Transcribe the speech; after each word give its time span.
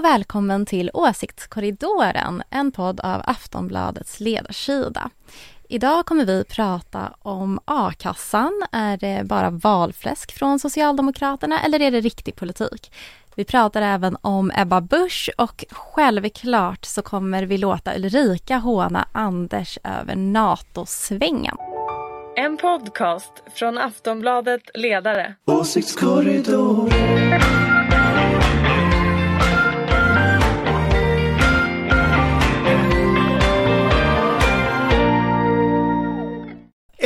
och 0.00 0.04
välkommen 0.04 0.66
till 0.66 0.90
Åsiktskorridoren, 0.94 2.42
en 2.50 2.72
podd 2.72 3.00
av 3.00 3.22
Aftonbladets 3.24 4.20
ledarsida. 4.20 5.10
Idag 5.68 6.06
kommer 6.06 6.24
vi 6.24 6.44
prata 6.44 7.12
om 7.18 7.60
a-kassan. 7.64 8.62
Är 8.72 8.96
det 8.96 9.24
bara 9.24 9.50
valfläsk 9.50 10.32
från 10.32 10.58
Socialdemokraterna 10.58 11.60
eller 11.60 11.80
är 11.80 11.90
det 11.90 12.00
riktig 12.00 12.36
politik? 12.36 12.92
Vi 13.34 13.44
pratar 13.44 13.82
även 13.82 14.16
om 14.20 14.52
Ebba 14.54 14.80
Busch 14.80 15.30
och 15.38 15.64
självklart 15.70 16.84
så 16.84 17.02
kommer 17.02 17.42
vi 17.42 17.58
låta 17.58 17.96
Ulrika 17.96 18.56
håna 18.56 19.08
Anders 19.12 19.78
över 19.84 20.16
NATO-svängen. 20.16 21.56
En 22.36 22.56
podcast 22.56 23.32
från 23.54 23.78
Aftonbladet 23.78 24.62
Ledare. 24.74 25.34
Åsiktskorridoren 25.46 27.40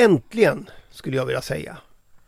Äntligen, 0.04 0.70
skulle 0.90 1.16
jag 1.16 1.26
vilja 1.26 1.42
säga. 1.42 1.78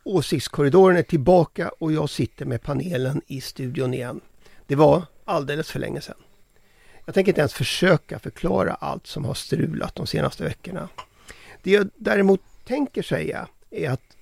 Åsiktskorridoren 0.05 0.97
är 0.97 1.03
tillbaka 1.03 1.69
och 1.69 1.93
jag 1.93 2.11
sitter 2.11 2.45
med 2.45 2.63
panelen 2.63 3.23
i 3.27 3.41
studion 3.41 3.95
igen. 3.95 4.21
Det 4.67 4.75
var 4.75 5.03
alldeles 5.25 5.71
för 5.71 5.79
länge 5.79 6.01
sedan. 6.01 6.17
Jag 7.05 7.15
tänker 7.15 7.31
inte 7.31 7.41
ens 7.41 7.53
försöka 7.53 8.19
förklara 8.19 8.75
allt 8.75 9.07
som 9.07 9.25
har 9.25 9.35
strulat 9.35 9.95
de 9.95 10.07
senaste 10.07 10.45
veckorna. 10.45 10.89
Det 11.63 11.71
jag 11.71 11.89
däremot 11.97 12.41
tänker 12.65 13.03
säga 13.03 13.49
är 13.71 13.91
att 13.91 14.17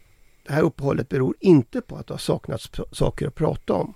det 0.46 0.52
här 0.52 0.62
uppehållet 0.62 1.08
beror 1.08 1.36
inte 1.40 1.80
på 1.80 1.96
att 1.96 2.06
det 2.06 2.14
har 2.14 2.18
saknats 2.18 2.70
saker 2.92 3.26
att 3.26 3.34
prata 3.34 3.72
om. 3.72 3.94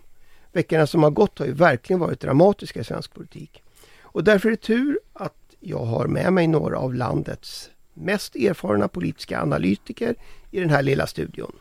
Veckorna 0.52 0.86
som 0.86 1.02
har 1.02 1.10
gått 1.10 1.38
har 1.38 1.46
ju 1.46 1.52
verkligen 1.52 2.00
varit 2.00 2.20
dramatiska 2.20 2.80
i 2.80 2.84
svensk 2.84 3.14
politik. 3.14 3.62
Och 4.00 4.24
därför 4.24 4.48
är 4.48 4.50
det 4.50 4.56
tur 4.56 4.98
att 5.12 5.54
jag 5.60 5.84
har 5.84 6.06
med 6.06 6.32
mig 6.32 6.46
några 6.46 6.78
av 6.78 6.94
landets 6.94 7.70
mest 8.00 8.36
erfarna 8.36 8.88
politiska 8.88 9.40
analytiker 9.40 10.14
i 10.50 10.60
den 10.60 10.70
här 10.70 10.82
lilla 10.82 11.06
studion. 11.06 11.52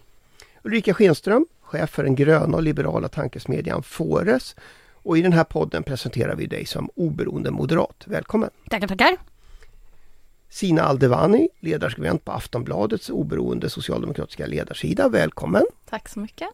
Ulrika 0.64 0.94
Schenström, 0.94 1.46
chef 1.62 1.90
för 1.90 2.04
den 2.04 2.16
gröna 2.16 2.58
och 2.58 2.64
liberala 2.64 3.08
tankesmedjan 3.08 3.84
Fores. 3.84 4.56
Och 4.94 5.18
i 5.18 5.22
den 5.22 5.34
här 5.34 5.44
podden 5.44 5.84
presenterar 5.84 6.36
vi 6.36 6.46
dig 6.46 6.66
som 6.66 6.90
oberoende 6.96 7.52
moderat. 7.52 8.04
Välkommen! 8.06 8.50
Tackar, 8.70 8.88
tackar! 8.88 9.18
Sina 10.50 10.82
Aldevani, 10.82 11.50
ledarskribent 11.60 12.26
på 12.26 12.32
Aftonbladets 12.32 13.10
oberoende 13.10 13.70
socialdemokratiska 13.70 14.46
ledarsida. 14.46 15.10
Välkommen! 15.10 15.66
Tack 15.90 16.10
så 16.10 16.20
mycket! 16.20 16.50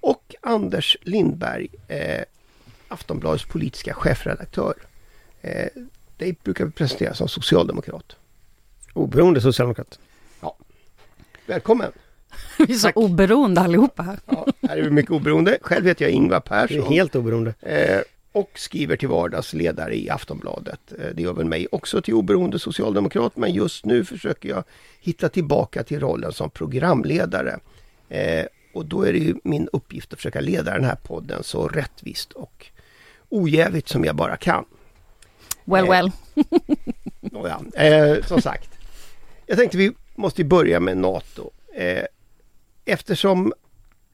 Och 0.00 0.34
Anders 0.40 0.96
Lindberg, 1.02 1.68
eh, 1.88 2.24
Aftonbladets 2.88 3.44
politiska 3.44 3.94
chefredaktör. 3.94 4.74
Eh, 5.40 5.68
dig 6.16 6.36
brukar 6.42 6.64
vi 6.64 6.70
presentera 6.70 7.14
som 7.14 7.28
socialdemokrat. 7.28 8.16
Oberoende 8.94 9.40
socialdemokrat. 9.40 9.98
Ja. 10.40 10.56
Välkommen! 11.46 11.92
Vi 12.58 12.74
är 12.74 12.78
så 12.78 12.86
Tack. 12.86 12.96
oberoende 12.96 13.60
allihopa 13.60 14.02
här. 14.02 14.18
Ja, 14.26 14.46
här 14.62 14.76
är 14.76 14.82
vi 14.82 14.90
mycket 14.90 15.10
oberoende. 15.10 15.58
Själv 15.62 15.86
heter 15.86 16.04
jag 16.04 16.12
Ingvar 16.12 16.40
Persson. 16.40 16.76
Du 16.76 16.82
är 16.82 16.88
helt 16.90 17.14
oberoende. 17.14 17.54
Eh, 17.60 18.00
och 18.32 18.50
skriver 18.54 18.96
till 18.96 19.08
vardags 19.08 19.52
ledare 19.52 19.96
i 19.96 20.10
Aftonbladet. 20.10 20.92
Eh, 20.98 21.06
det 21.14 21.22
gör 21.22 21.32
väl 21.32 21.44
mig 21.44 21.66
också 21.72 22.02
till 22.02 22.14
oberoende 22.14 22.58
socialdemokrat 22.58 23.36
men 23.36 23.52
just 23.52 23.84
nu 23.84 24.04
försöker 24.04 24.48
jag 24.48 24.64
hitta 25.00 25.28
tillbaka 25.28 25.82
till 25.82 26.00
rollen 26.00 26.32
som 26.32 26.50
programledare. 26.50 27.58
Eh, 28.08 28.46
och 28.74 28.86
då 28.86 29.02
är 29.02 29.12
det 29.12 29.18
ju 29.18 29.34
min 29.44 29.68
uppgift 29.72 30.12
att 30.12 30.18
försöka 30.18 30.40
leda 30.40 30.74
den 30.74 30.84
här 30.84 30.96
podden 31.02 31.42
så 31.42 31.68
rättvist 31.68 32.32
och 32.32 32.66
ojävigt 33.28 33.88
som 33.88 34.04
jag 34.04 34.16
bara 34.16 34.36
kan. 34.36 34.64
Well, 35.64 35.86
well. 35.88 36.10
ja, 37.32 37.82
eh, 37.82 38.24
som 38.24 38.42
sagt. 38.42 38.70
Jag 39.48 39.58
tänkte 39.58 39.76
vi 39.78 39.92
måste 40.14 40.44
börja 40.44 40.80
med 40.80 40.96
NATO. 40.96 41.50
Eh, 41.74 42.04
eftersom 42.84 43.52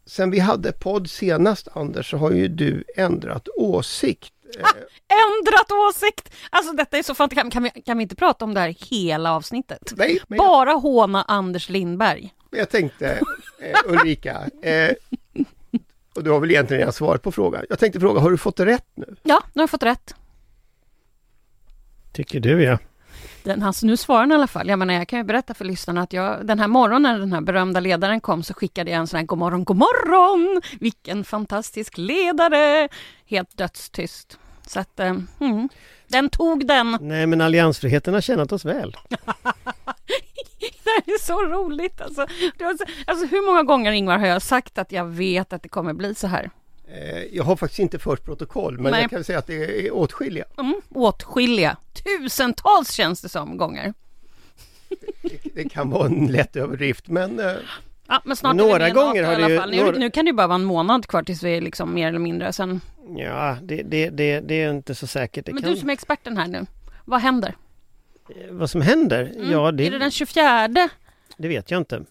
sen 0.06 0.30
vi 0.30 0.38
hade 0.38 0.72
podd 0.72 1.10
senast 1.10 1.68
Anders 1.72 2.10
så 2.10 2.16
har 2.16 2.30
ju 2.30 2.48
du 2.48 2.84
ändrat 2.96 3.48
åsikt. 3.56 4.32
Ah, 4.62 4.68
ändrat 5.08 5.72
åsikt! 5.72 6.34
Alltså 6.50 6.72
detta 6.72 6.98
är 6.98 7.02
så 7.02 7.14
fantastiskt. 7.14 7.52
Kan 7.52 7.62
vi, 7.62 7.70
kan 7.70 7.98
vi 7.98 8.02
inte 8.02 8.16
prata 8.16 8.44
om 8.44 8.54
det 8.54 8.60
här 8.60 8.74
hela 8.90 9.32
avsnittet? 9.32 9.92
Nej, 9.96 10.20
Bara 10.28 10.70
jag... 10.70 10.78
håna 10.78 11.22
Anders 11.22 11.68
Lindberg. 11.68 12.34
Jag 12.50 12.70
tänkte 12.70 13.20
eh, 13.60 13.92
Ulrika, 13.92 14.48
eh, 14.62 14.92
och 16.14 16.24
du 16.24 16.30
har 16.30 16.40
väl 16.40 16.50
egentligen 16.50 16.78
redan 16.78 16.92
svarat 16.92 17.22
på 17.22 17.32
frågan. 17.32 17.64
Jag 17.68 17.78
tänkte 17.78 18.00
fråga, 18.00 18.20
har 18.20 18.30
du 18.30 18.38
fått 18.38 18.60
rätt 18.60 18.86
nu? 18.94 19.16
Ja, 19.22 19.42
nu 19.52 19.60
har 19.60 19.62
jag 19.62 19.70
fått 19.70 19.82
rätt. 19.82 20.14
Tycker 22.12 22.40
du 22.40 22.62
ja. 22.62 22.78
Den, 23.44 23.62
alltså, 23.62 23.86
nu 23.86 23.96
svarar 23.96 24.20
han 24.20 24.32
i 24.32 24.34
alla 24.34 24.46
fall. 24.46 24.68
Jag 24.68 24.78
menar, 24.78 24.94
jag 24.94 25.08
kan 25.08 25.18
ju 25.18 25.24
berätta 25.24 25.54
för 25.54 25.64
lyssnarna 25.64 26.02
att 26.02 26.12
jag, 26.12 26.46
den 26.46 26.58
här 26.58 26.68
morgonen 26.68 27.12
när 27.12 27.18
den 27.18 27.32
här 27.32 27.40
berömda 27.40 27.80
ledaren 27.80 28.20
kom 28.20 28.42
så 28.42 28.54
skickade 28.54 28.90
jag 28.90 29.00
en 29.00 29.06
sån 29.06 29.18
här 29.18 29.26
God 29.26 29.38
morgon, 29.38 29.64
god 29.64 29.76
morgon! 29.76 30.62
Vilken 30.80 31.24
fantastisk 31.24 31.98
ledare! 31.98 32.88
Helt 33.26 33.56
dödstyst. 33.56 34.38
Så 34.66 34.80
att, 34.80 35.00
eh, 35.00 35.16
mm, 35.40 35.68
den 36.08 36.28
tog 36.28 36.66
den. 36.66 36.98
Nej, 37.00 37.26
men 37.26 37.40
alliansfriheten 37.40 38.14
har 38.14 38.20
tjänat 38.20 38.52
oss 38.52 38.64
väl. 38.64 38.96
det 41.04 41.12
är 41.12 41.24
så 41.24 41.42
roligt 41.42 42.00
alltså. 42.00 42.26
alltså. 43.06 43.26
Hur 43.26 43.46
många 43.46 43.62
gånger 43.62 43.92
Ingvar 43.92 44.18
har 44.18 44.26
jag 44.26 44.42
sagt 44.42 44.78
att 44.78 44.92
jag 44.92 45.04
vet 45.04 45.52
att 45.52 45.62
det 45.62 45.68
kommer 45.68 45.92
bli 45.92 46.14
så 46.14 46.26
här? 46.26 46.50
Eh, 46.94 47.24
jag 47.32 47.44
har 47.44 47.56
faktiskt 47.56 47.78
inte 47.78 47.98
fört 47.98 48.24
protokoll 48.24 48.78
men 48.78 48.92
Nej. 48.92 49.00
jag 49.00 49.10
kan 49.10 49.24
säga 49.24 49.38
att 49.38 49.46
det 49.46 49.86
är 49.86 49.94
åtskilliga. 49.94 50.44
Mm, 50.58 50.80
åtskilliga, 50.88 51.76
tusentals 51.92 52.92
känns 52.92 53.22
det 53.22 53.28
som 53.28 53.56
gånger. 53.56 53.94
Det, 55.22 55.54
det 55.54 55.68
kan 55.68 55.90
vara 55.90 56.06
en 56.06 56.26
lätt 56.26 56.56
överdrift 56.56 57.08
men 57.08 57.40
eh, 57.40 57.52
Ja, 58.06 58.22
men 58.24 58.36
snart 58.36 58.56
men 58.56 58.66
några 58.66 58.90
gånger 58.90 59.22
har 59.22 59.36
det 59.36 59.48
ju... 59.48 59.66
Nu, 59.66 59.76
några... 59.84 59.98
nu 59.98 60.10
kan 60.10 60.24
det 60.24 60.28
ju 60.28 60.34
bara 60.34 60.46
vara 60.46 60.54
en 60.54 60.64
månad 60.64 61.06
kvar 61.06 61.22
tills 61.22 61.42
vi 61.42 61.56
är 61.56 61.60
liksom 61.60 61.94
mer 61.94 62.08
eller 62.08 62.18
mindre 62.18 62.52
sen... 62.52 62.80
Ja, 63.16 63.56
det, 63.62 63.82
det, 63.82 64.10
det, 64.10 64.40
det 64.40 64.54
är 64.62 64.70
inte 64.70 64.94
så 64.94 65.06
säkert. 65.06 65.46
Det 65.46 65.52
men 65.52 65.62
kan... 65.62 65.72
du 65.72 65.76
som 65.76 65.88
är 65.88 65.92
experten 65.92 66.36
här 66.36 66.46
nu, 66.46 66.66
vad 67.04 67.20
händer? 67.20 67.54
Eh, 68.28 68.34
vad 68.50 68.70
som 68.70 68.80
händer? 68.80 69.32
Mm. 69.36 69.50
Ja, 69.52 69.72
det... 69.72 69.86
Är 69.86 69.90
det 69.90 69.98
den 69.98 70.10
24? 70.10 70.68
Det 71.36 71.48
vet 71.48 71.70
jag 71.70 71.80
inte. 71.80 72.04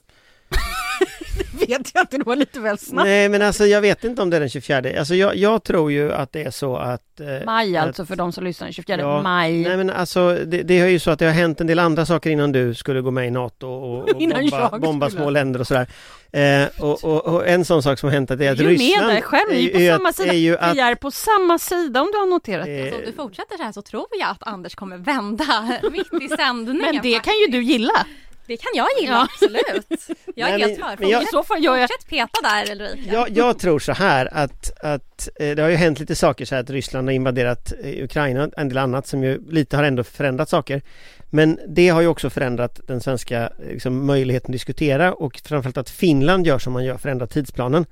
det 1.38 1.68
vet 1.68 1.92
jag 1.94 2.04
inte, 2.04 2.18
det 2.18 2.24
var 2.24 2.36
lite 2.36 2.60
väl 2.60 2.78
snabbt. 2.78 3.08
Nej 3.08 3.30
men 3.30 3.42
alltså 3.42 3.66
jag 3.66 3.82
vet 3.82 4.04
inte 4.04 4.22
om 4.22 4.30
det 4.30 4.36
är 4.36 4.40
den 4.40 4.50
24. 4.50 5.00
Alltså 5.00 5.16
jag, 5.16 5.36
jag 5.36 5.64
tror 5.64 5.92
ju 5.92 6.14
att 6.14 6.32
det 6.32 6.44
är 6.44 6.52
så 6.52 6.76
att... 6.76 7.20
Eh, 7.20 7.46
maj 7.46 7.78
alltså 7.78 8.02
att, 8.02 8.08
för 8.08 8.16
de 8.16 8.32
som 8.32 8.44
lyssnar, 8.44 8.72
24 8.72 8.98
ja, 8.98 9.22
maj. 9.22 9.64
Nej 9.64 9.78
men 9.78 9.90
alltså 9.90 10.38
det, 10.46 10.64
det 10.64 10.80
är 10.80 10.88
ju 10.88 11.00
så 11.00 11.12
att 11.12 11.20
det 11.20 11.26
har 11.26 11.34
hänt 11.34 11.62
en 11.62 11.68
del 11.68 11.80
andra 11.80 12.06
saker 12.06 12.30
innan 12.30 12.52
du 12.52 12.74
skulle 12.76 13.02
gå 13.02 13.12
med 13.12 13.28
i 13.28 13.32
NATO 13.32 13.68
och, 13.68 14.10
och 14.10 14.18
bomba, 14.20 14.80
bomba 14.80 15.10
små 15.10 15.30
länder 15.30 15.60
och 15.60 15.68
sådär. 15.68 15.88
Eh, 16.32 16.68
och, 16.80 17.04
och, 17.04 17.26
och, 17.26 17.48
en 17.48 17.66
sån 17.66 17.84
sak 17.84 18.00
som 18.00 18.08
har 18.10 18.14
hänt 18.14 18.32
är 18.32 18.52
att 18.52 18.60
Ryssland... 18.60 18.80
Du 18.80 18.94
är 18.94 19.08
med 19.08 19.16
där 19.16 19.22
själv, 19.22 19.50
ni 19.50 19.66
är 19.66 19.98
på 19.98 19.98
samma 19.98 20.14
sida. 20.14 20.34
Är 20.34 20.70
att, 20.70 20.76
vi 20.76 20.80
är 20.80 20.96
på 20.96 21.12
samma 21.12 21.60
sida 21.60 22.02
om 22.02 22.10
du 22.12 22.18
har 22.18 22.26
noterat 22.26 22.66
det. 22.66 22.82
Alltså, 22.82 23.00
om 23.00 23.06
du 23.06 23.14
fortsätter 23.14 23.58
så 23.58 23.64
här 23.64 23.72
så 23.72 23.82
tror 23.82 24.08
jag 24.20 24.30
att 24.30 24.48
Anders 24.48 24.76
kommer 24.76 24.98
vända 24.98 25.80
mitt 25.92 26.24
i 26.24 26.28
sändningen. 26.30 26.82
Men 26.82 27.02
det 27.02 27.20
kan 27.20 27.34
ju 27.34 27.48
du 27.48 27.64
gilla. 27.64 28.06
Det 28.48 28.58
kan 28.58 28.72
jag 28.76 28.88
gilla, 29.02 29.14
ja. 29.14 29.28
absolut. 29.34 30.20
Jag 30.36 30.50
är 30.50 30.58
helt 30.58 30.80
för. 30.80 31.12
Jag, 31.12 31.24
I 31.24 31.26
så 31.26 31.44
fall 31.44 31.64
gör 31.64 31.76
jag... 31.76 31.90
Fortsätt 31.90 32.10
peta 32.10 32.42
där 32.42 32.72
Ulrika. 32.72 33.14
Jag, 33.14 33.30
jag 33.38 33.60
tror 33.60 33.80
så 33.80 33.92
här 33.92 34.30
att, 34.34 34.84
att 34.84 35.30
eh, 35.40 35.56
det 35.56 35.62
har 35.62 35.70
ju 35.70 35.76
hänt 35.76 36.00
lite 36.00 36.16
saker 36.16 36.46
så 36.46 36.56
här 36.56 36.62
att 36.62 36.70
Ryssland 36.70 37.08
har 37.08 37.14
invaderat 37.14 37.74
eh, 37.84 38.04
Ukraina 38.04 38.44
och 38.44 38.54
en 38.58 38.70
del 38.70 38.78
annat 38.78 39.08
som 39.08 39.24
ju 39.24 39.42
lite 39.50 39.78
har 39.78 39.84
ändå 39.84 40.04
förändrat 40.04 40.50
saker. 40.50 40.82
Men 41.30 41.60
det 41.68 41.90
har 41.90 42.02
ju 42.02 42.08
också 42.08 42.30
förändrat 42.30 42.80
den 42.88 43.02
svenska 43.02 43.50
liksom, 43.70 44.06
möjligheten 44.06 44.48
att 44.48 44.54
diskutera 44.54 45.14
och 45.14 45.42
framförallt 45.46 45.78
att 45.78 45.90
Finland 45.90 46.48
gör 46.48 46.60
som 46.60 46.74
man 46.74 46.86
gör, 46.86 46.98
förändrar 46.98 47.28
tidsplanen. 47.28 47.86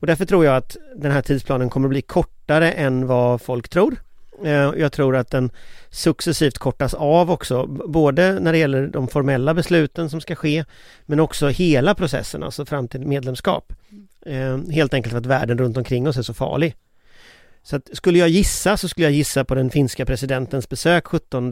Och 0.00 0.06
därför 0.06 0.24
tror 0.24 0.44
jag 0.44 0.56
att 0.56 0.76
den 0.96 1.12
här 1.12 1.22
tidsplanen 1.22 1.70
kommer 1.70 1.86
att 1.86 1.90
bli 1.90 2.02
kortare 2.02 2.72
än 2.72 3.06
vad 3.06 3.42
folk 3.42 3.68
tror. 3.68 3.96
Eh, 4.44 4.72
jag 4.76 4.92
tror 4.92 5.16
att 5.16 5.30
den 5.30 5.50
successivt 5.90 6.58
kortas 6.58 6.94
av 6.94 7.30
också, 7.30 7.66
både 7.66 8.40
när 8.40 8.52
det 8.52 8.58
gäller 8.58 8.86
de 8.86 9.08
formella 9.08 9.54
besluten 9.54 10.10
som 10.10 10.20
ska 10.20 10.34
ske, 10.34 10.64
men 11.06 11.20
också 11.20 11.48
hela 11.48 11.94
processen, 11.94 12.42
alltså 12.42 12.66
fram 12.66 12.88
till 12.88 13.00
medlemskap. 13.00 13.72
Eh, 14.26 14.58
helt 14.70 14.94
enkelt 14.94 15.10
för 15.12 15.18
att 15.18 15.26
världen 15.26 15.58
runt 15.58 15.76
omkring 15.76 16.08
oss 16.08 16.16
är 16.16 16.22
så 16.22 16.34
farlig. 16.34 16.74
Så 17.62 17.76
att 17.76 17.90
skulle 17.92 18.18
jag 18.18 18.28
gissa 18.28 18.76
så 18.76 18.88
skulle 18.88 19.06
jag 19.06 19.12
gissa 19.12 19.44
på 19.44 19.54
den 19.54 19.70
finska 19.70 20.06
presidentens 20.06 20.68
besök 20.68 21.06
17 21.06 21.48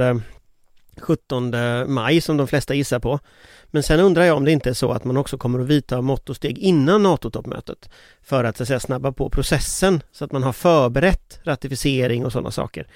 17 1.01 1.55
maj 1.87 2.21
som 2.21 2.37
de 2.37 2.47
flesta 2.47 2.75
gissar 2.75 2.99
på. 2.99 3.19
Men 3.67 3.83
sen 3.83 4.01
undrar 4.01 4.25
jag 4.25 4.37
om 4.37 4.45
det 4.45 4.53
inte 4.53 4.71
är 4.71 4.75
så 4.75 4.93
att 4.93 5.05
man 5.05 5.17
också 5.17 5.39
kommer 5.39 5.61
att 5.61 5.67
vidta 5.67 6.01
mått 6.01 6.31
och 6.31 6.37
steg 6.37 6.59
innan 6.59 7.03
NATO-toppmötet 7.03 7.91
för 8.23 8.45
att, 8.45 8.57
så 8.57 8.63
att 8.63 8.67
säga, 8.67 8.81
snabba 8.81 9.13
på 9.13 9.31
processen 9.31 10.03
så 10.13 10.25
att 10.25 10.33
man 10.33 10.43
har 10.43 10.53
förberett 10.53 11.41
ratificering 11.45 12.25
och 12.25 12.33
sådana 12.33 12.51
saker. 12.51 12.87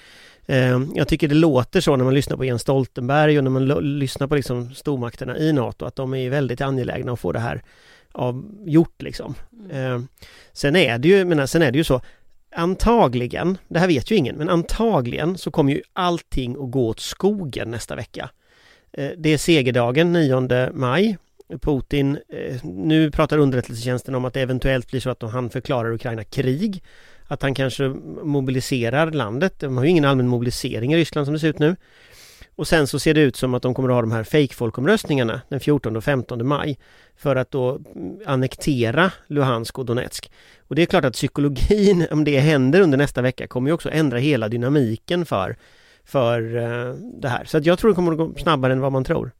Eh, 0.45 0.81
jag 0.95 1.07
tycker 1.07 1.27
det 1.27 1.35
låter 1.35 1.81
så 1.81 1.95
när 1.95 2.05
man 2.05 2.13
lyssnar 2.13 2.37
på 2.37 2.45
Jens 2.45 2.61
Stoltenberg 2.61 3.37
och 3.37 3.43
när 3.43 3.51
man 3.51 3.67
lyssnar 3.99 4.27
på 4.27 4.35
liksom 4.35 4.73
stormakterna 4.73 5.37
i 5.37 5.53
NATO 5.53 5.85
att 5.85 5.95
de 5.95 6.13
är 6.13 6.29
väldigt 6.29 6.61
angelägna 6.61 7.11
att 7.11 7.19
få 7.19 7.31
det 7.31 7.39
här 7.39 7.63
av, 8.11 8.45
gjort 8.65 9.01
liksom. 9.01 9.35
Mm. 9.71 9.93
Eh, 9.93 10.01
sen 10.53 10.75
är 10.75 10.97
det 10.97 11.07
ju, 11.07 11.25
menar, 11.25 11.45
sen 11.45 11.61
är 11.61 11.71
det 11.71 11.77
ju 11.77 11.83
så 11.83 12.01
antagligen, 12.57 13.57
det 13.67 13.79
här 13.79 13.87
vet 13.87 14.11
ju 14.11 14.15
ingen, 14.15 14.35
men 14.35 14.49
antagligen 14.49 15.37
så 15.37 15.51
kommer 15.51 15.73
ju 15.73 15.81
allting 15.93 16.51
att 16.51 16.71
gå 16.71 16.87
åt 16.87 16.99
skogen 16.99 17.71
nästa 17.71 17.95
vecka. 17.95 18.29
Eh, 18.93 19.09
det 19.17 19.33
är 19.33 19.37
segerdagen 19.37 20.13
9 20.13 20.71
maj. 20.73 21.17
Putin, 21.61 22.17
eh, 22.29 22.65
nu 22.65 23.11
pratar 23.11 23.37
underrättelsetjänsten 23.37 24.15
om 24.15 24.25
att 24.25 24.33
det 24.33 24.41
eventuellt 24.41 24.91
blir 24.91 24.99
så 24.99 25.09
att 25.09 25.21
han 25.21 25.49
förklarar 25.49 25.91
Ukraina 25.91 26.23
krig. 26.23 26.83
Att 27.27 27.41
han 27.41 27.53
kanske 27.53 27.87
mobiliserar 28.23 29.11
landet. 29.11 29.59
De 29.59 29.77
har 29.77 29.83
ju 29.83 29.89
ingen 29.89 30.05
allmän 30.05 30.27
mobilisering 30.27 30.93
i 30.93 30.97
Ryssland 30.97 31.27
som 31.27 31.33
det 31.33 31.39
ser 31.39 31.47
ut 31.47 31.59
nu. 31.59 31.75
Och 32.57 32.67
sen 32.67 32.87
så 32.87 32.99
ser 32.99 33.13
det 33.13 33.21
ut 33.21 33.35
som 33.35 33.53
att 33.53 33.61
de 33.61 33.73
kommer 33.73 33.89
att 33.89 33.95
ha 33.95 34.01
de 34.01 34.11
här 34.11 34.23
fake-folkomröstningarna 34.23 35.41
den 35.49 35.59
14 35.59 35.95
och 35.95 36.03
15 36.03 36.47
maj 36.47 36.79
för 37.15 37.35
att 37.35 37.51
då 37.51 37.79
annektera 38.25 39.11
Luhansk 39.27 39.79
och 39.79 39.85
Donetsk. 39.85 40.31
Och 40.59 40.75
det 40.75 40.81
är 40.81 40.85
klart 40.85 41.05
att 41.05 41.13
psykologin, 41.13 42.07
om 42.11 42.23
det 42.23 42.39
händer 42.39 42.81
under 42.81 42.97
nästa 42.97 43.21
vecka, 43.21 43.47
kommer 43.47 43.69
ju 43.69 43.73
också 43.73 43.89
ändra 43.89 44.17
hela 44.17 44.49
dynamiken 44.49 45.25
för, 45.25 45.57
för 46.05 46.55
uh, 46.55 46.95
det 46.95 47.29
här. 47.29 47.45
Så 47.45 47.57
att 47.57 47.65
jag 47.65 47.79
tror 47.79 47.91
det 47.91 47.95
kommer 47.95 48.11
att 48.11 48.17
gå 48.17 48.33
snabbare 48.37 48.73
än 48.73 48.81
vad 48.81 48.91
man 48.91 49.03
tror. 49.03 49.31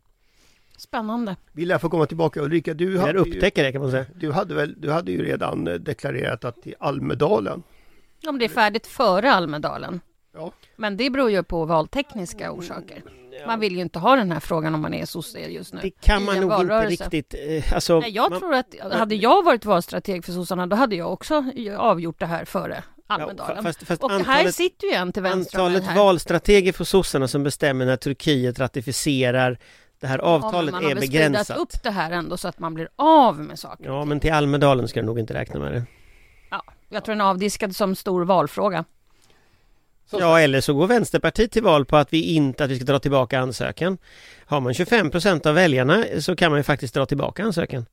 Spännande. 0.78 1.36
Vi 1.52 1.66
lär 1.66 1.78
få 1.78 1.90
komma 1.90 2.06
tillbaka 2.06 2.42
Ulrika. 2.42 2.74
Du 2.74 3.00
hade, 3.00 3.20
upptäcker 3.20 3.64
det 3.64 3.72
kan 3.72 3.82
man 3.82 3.92
säga. 3.92 4.06
du, 4.16 4.32
hade 4.32 4.54
väl, 4.54 4.76
du 4.82 4.92
hade 4.92 5.12
ju 5.12 5.26
redan 5.26 5.68
eh, 5.68 5.74
deklarerat 5.74 6.46
att 6.46 6.62
till 6.62 6.76
Almedalen. 6.80 7.64
Om 8.28 8.40
det 8.40 8.46
är 8.46 8.50
färdigt 8.50 8.88
före 8.88 9.32
Almedalen. 9.32 10.00
Ja. 10.38 10.52
Men 10.76 10.98
det 10.98 11.10
beror 11.10 11.32
ju 11.32 11.44
på 11.44 11.66
valtekniska 11.66 12.52
orsaker. 12.52 13.04
Man 13.48 13.60
vill 13.60 13.76
ju 13.76 13.82
inte 13.82 14.00
ha 14.00 14.16
den 14.16 14.32
här 14.32 14.40
frågan 14.40 14.76
om 14.76 14.82
man 14.82 14.94
är 14.94 15.06
sosse 15.06 15.40
just 15.40 15.74
nu. 15.74 15.80
Det 15.82 15.90
kan 16.02 16.26
man 16.26 16.36
nog 16.36 16.44
inte 16.44 16.56
valrörelse. 16.56 17.04
riktigt... 17.04 17.36
Eh, 17.48 17.74
alltså, 17.74 18.00
Nej, 18.00 18.10
jag 18.10 18.32
man, 18.32 18.40
tror 18.40 18.54
att 18.54 18.76
hade 18.92 19.16
jag 19.16 19.46
varit 19.46 19.66
valstrateg 19.66 20.26
för 20.26 20.32
sossarna 20.32 20.68
då 20.68 20.76
hade 20.76 20.96
jag 20.96 21.14
också 21.14 21.46
avgjort 21.78 22.20
det 22.20 22.26
här 22.26 22.46
före 22.46 22.84
ja, 23.08 23.16
Almedalen. 23.16 23.64
fast, 23.64 23.84
fast 23.84 24.04
och 24.04 24.12
här 24.12 24.20
antalet, 24.20 24.56
sitter 24.56 24.88
ju 24.88 24.94
en 24.94 25.12
till 25.14 25.24
vänster 25.24 25.60
antalet 25.60 25.84
här. 25.84 25.96
valstrateger 25.96 26.74
för 26.74 26.84
sossarna 26.84 27.28
som 27.28 27.44
bestämmer 27.44 27.86
när 27.86 27.98
Turkiet 27.98 28.60
ratificerar 28.60 29.60
det 30.00 30.08
här 30.08 30.18
Ja, 30.18 30.24
men 30.24 30.44
avtalet 30.44 30.72
man 30.72 30.84
har 30.84 30.92
är 30.92 30.96
väl 30.96 31.02
begränsat. 31.02 31.58
upp 31.58 31.84
det 31.84 31.92
här 31.92 32.12
ändå 32.12 32.38
så 32.38 32.48
att 32.48 32.60
man 32.60 32.74
blir 32.74 32.90
av 32.96 33.40
med 33.40 33.60
saker. 33.60 33.86
Ja, 33.86 34.06
men 34.06 34.20
till 34.20 34.34
Almedalen 34.34 34.88
ska 34.88 35.00
du 35.00 35.06
nog 35.06 35.20
inte 35.20 35.34
räkna 35.34 35.60
med 35.60 35.72
det. 35.72 35.86
Jag 36.90 37.04
tror 37.06 37.16
den 37.16 37.22
är 37.22 37.30
avdiskad 37.30 37.76
som 37.76 37.96
stor 37.96 38.26
valfråga. 38.26 38.86
Så- 40.12 40.20
Ja, 40.20 40.40
eller 40.40 40.62
så 40.62 40.74
går 40.74 40.88
Vänsterpartiet 40.88 41.52
till 41.52 41.64
val 41.64 41.86
på 41.86 41.98
att 41.98 42.14
vi 42.14 42.22
inte 42.22 42.64
att 42.64 42.70
vi 42.70 42.76
ska 42.76 42.86
dra 42.86 43.00
tillbaka 43.00 43.40
ansökan. 43.40 43.98
Har 44.46 44.62
man 44.62 44.74
25 44.74 45.10
procent 45.12 45.46
av 45.46 45.56
väljarna 45.56 46.04
så 46.20 46.36
kan 46.36 46.52
man 46.52 46.60
ju 46.60 46.64
faktiskt 46.64 46.94
dra 46.94 47.06
tillbaka 47.06 47.44
ansökan. 47.44 47.86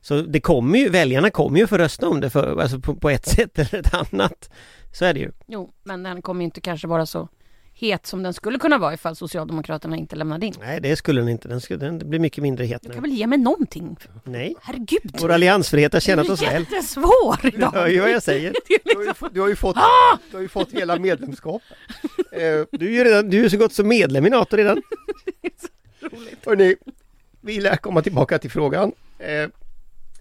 Så 0.00 0.20
det 0.22 0.40
kommer 0.40 0.78
ju, 0.78 0.88
väljarna 0.88 1.30
kommer 1.30 1.58
ju 1.58 1.66
få 1.66 1.78
rösta 1.78 2.08
om 2.08 2.20
det 2.20 2.30
för, 2.30 2.60
alltså 2.60 2.80
på, 2.80 2.94
på 2.94 3.10
ett 3.10 3.26
sätt 3.36 3.58
eller 3.58 3.74
ett 3.74 3.94
annat. 3.94 4.50
Så 4.92 5.04
är 5.04 5.14
det 5.14 5.20
ju. 5.20 5.32
Jo, 5.46 5.72
men 5.84 6.02
den 6.02 6.22
kommer 6.22 6.40
ju 6.40 6.44
inte 6.44 6.60
kanske 6.60 6.86
vara 6.86 7.06
så 7.06 7.28
het 7.80 8.06
som 8.06 8.22
den 8.22 8.34
skulle 8.34 8.58
kunna 8.58 8.78
vara 8.78 8.94
ifall 8.94 9.16
Socialdemokraterna 9.16 9.96
inte 9.96 10.16
lämnade 10.16 10.46
in. 10.46 10.54
Nej, 10.60 10.80
det 10.80 10.96
skulle 10.96 11.20
den 11.20 11.28
inte. 11.28 11.48
Den, 11.48 11.60
skulle, 11.60 11.78
den 11.84 11.98
blir 12.10 12.18
mycket 12.20 12.42
mindre 12.42 12.64
het 12.64 12.82
Du 12.82 12.88
kan 12.88 13.02
nu. 13.02 13.08
väl 13.08 13.18
ge 13.18 13.26
mig 13.26 13.38
någonting? 13.38 13.96
Nej, 14.24 14.54
Herregud! 14.62 15.16
vår 15.20 15.30
alliansfrihet 15.32 15.92
har 15.92 16.00
tjänat 16.00 16.28
oss 16.28 16.40
du 16.40 16.46
är 16.46 16.52
väl. 16.52 16.62
jättesvår 16.70 17.36
Du 17.42 17.48
idag! 17.48 17.70
hör 17.70 17.86
ju 17.88 18.00
vad 18.00 18.10
jag 18.10 18.22
säger. 18.22 18.52
Det 18.68 18.74
är 18.74 18.80
Du 18.84 18.94
har 18.94 19.00
ju, 19.02 19.08
liksom- 19.08 19.14
fått- 19.28 19.34
du 19.34 19.40
har 19.40 19.48
ju 19.48 19.56
fått, 19.56 19.76
du 20.30 20.36
har 20.36 20.42
ju 20.42 20.48
fått 20.48 20.72
hela 20.72 20.98
medlemskapet. 20.98 21.68
Eh, 22.32 22.64
Du 22.72 22.86
är 22.86 22.90
ju 22.92 23.04
redan, 23.04 23.30
du 23.30 23.44
är 23.44 23.48
så 23.48 23.56
gott 23.56 23.72
som 23.72 23.88
medlem 23.88 24.26
i 24.26 24.30
NATO 24.30 24.56
redan. 24.56 24.82
hörni, 26.46 26.76
vi 27.40 27.60
lär 27.60 27.76
komma 27.76 28.02
tillbaka 28.02 28.38
till 28.38 28.50
frågan. 28.50 28.92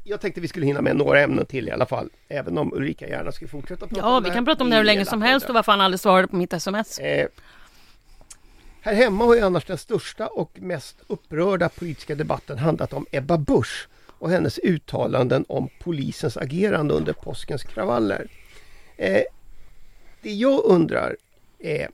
Jag 0.09 0.21
tänkte 0.21 0.41
vi 0.41 0.47
skulle 0.47 0.65
hinna 0.65 0.81
med 0.81 0.95
några 0.95 1.21
ämnen 1.21 1.45
till 1.45 1.67
i 1.67 1.71
alla 1.71 1.85
fall. 1.85 2.09
Även 2.27 2.57
om 2.57 2.73
Ulrika 2.73 3.07
gärna 3.07 3.31
skulle 3.31 3.49
fortsätta 3.49 3.87
prata 3.87 4.01
Ja, 4.01 4.19
vi 4.19 4.29
kan 4.29 4.45
prata 4.45 4.63
om 4.63 4.69
det 4.69 4.75
hur 4.75 4.83
länge 4.83 5.05
som 5.05 5.21
helst 5.21 5.49
och 5.49 5.55
varför 5.55 5.71
han 5.71 5.81
aldrig 5.81 5.99
svarade 5.99 6.27
på 6.27 6.35
mitt 6.35 6.53
sms. 6.53 6.99
Eh, 6.99 7.27
här 8.81 8.93
hemma 8.93 9.25
har 9.25 9.35
ju 9.35 9.41
annars 9.41 9.65
den 9.65 9.77
största 9.77 10.27
och 10.27 10.51
mest 10.61 10.97
upprörda 11.07 11.69
politiska 11.69 12.15
debatten 12.15 12.57
handlat 12.57 12.93
om 12.93 13.05
Ebba 13.11 13.37
Busch 13.37 13.87
och 14.07 14.29
hennes 14.29 14.59
uttalanden 14.59 15.45
om 15.47 15.69
polisens 15.79 16.37
agerande 16.37 16.93
under 16.93 17.13
påskens 17.13 17.63
kravaller. 17.63 18.27
Eh, 18.97 19.23
det 20.21 20.31
jag 20.31 20.65
undrar 20.65 21.15
är, 21.59 21.89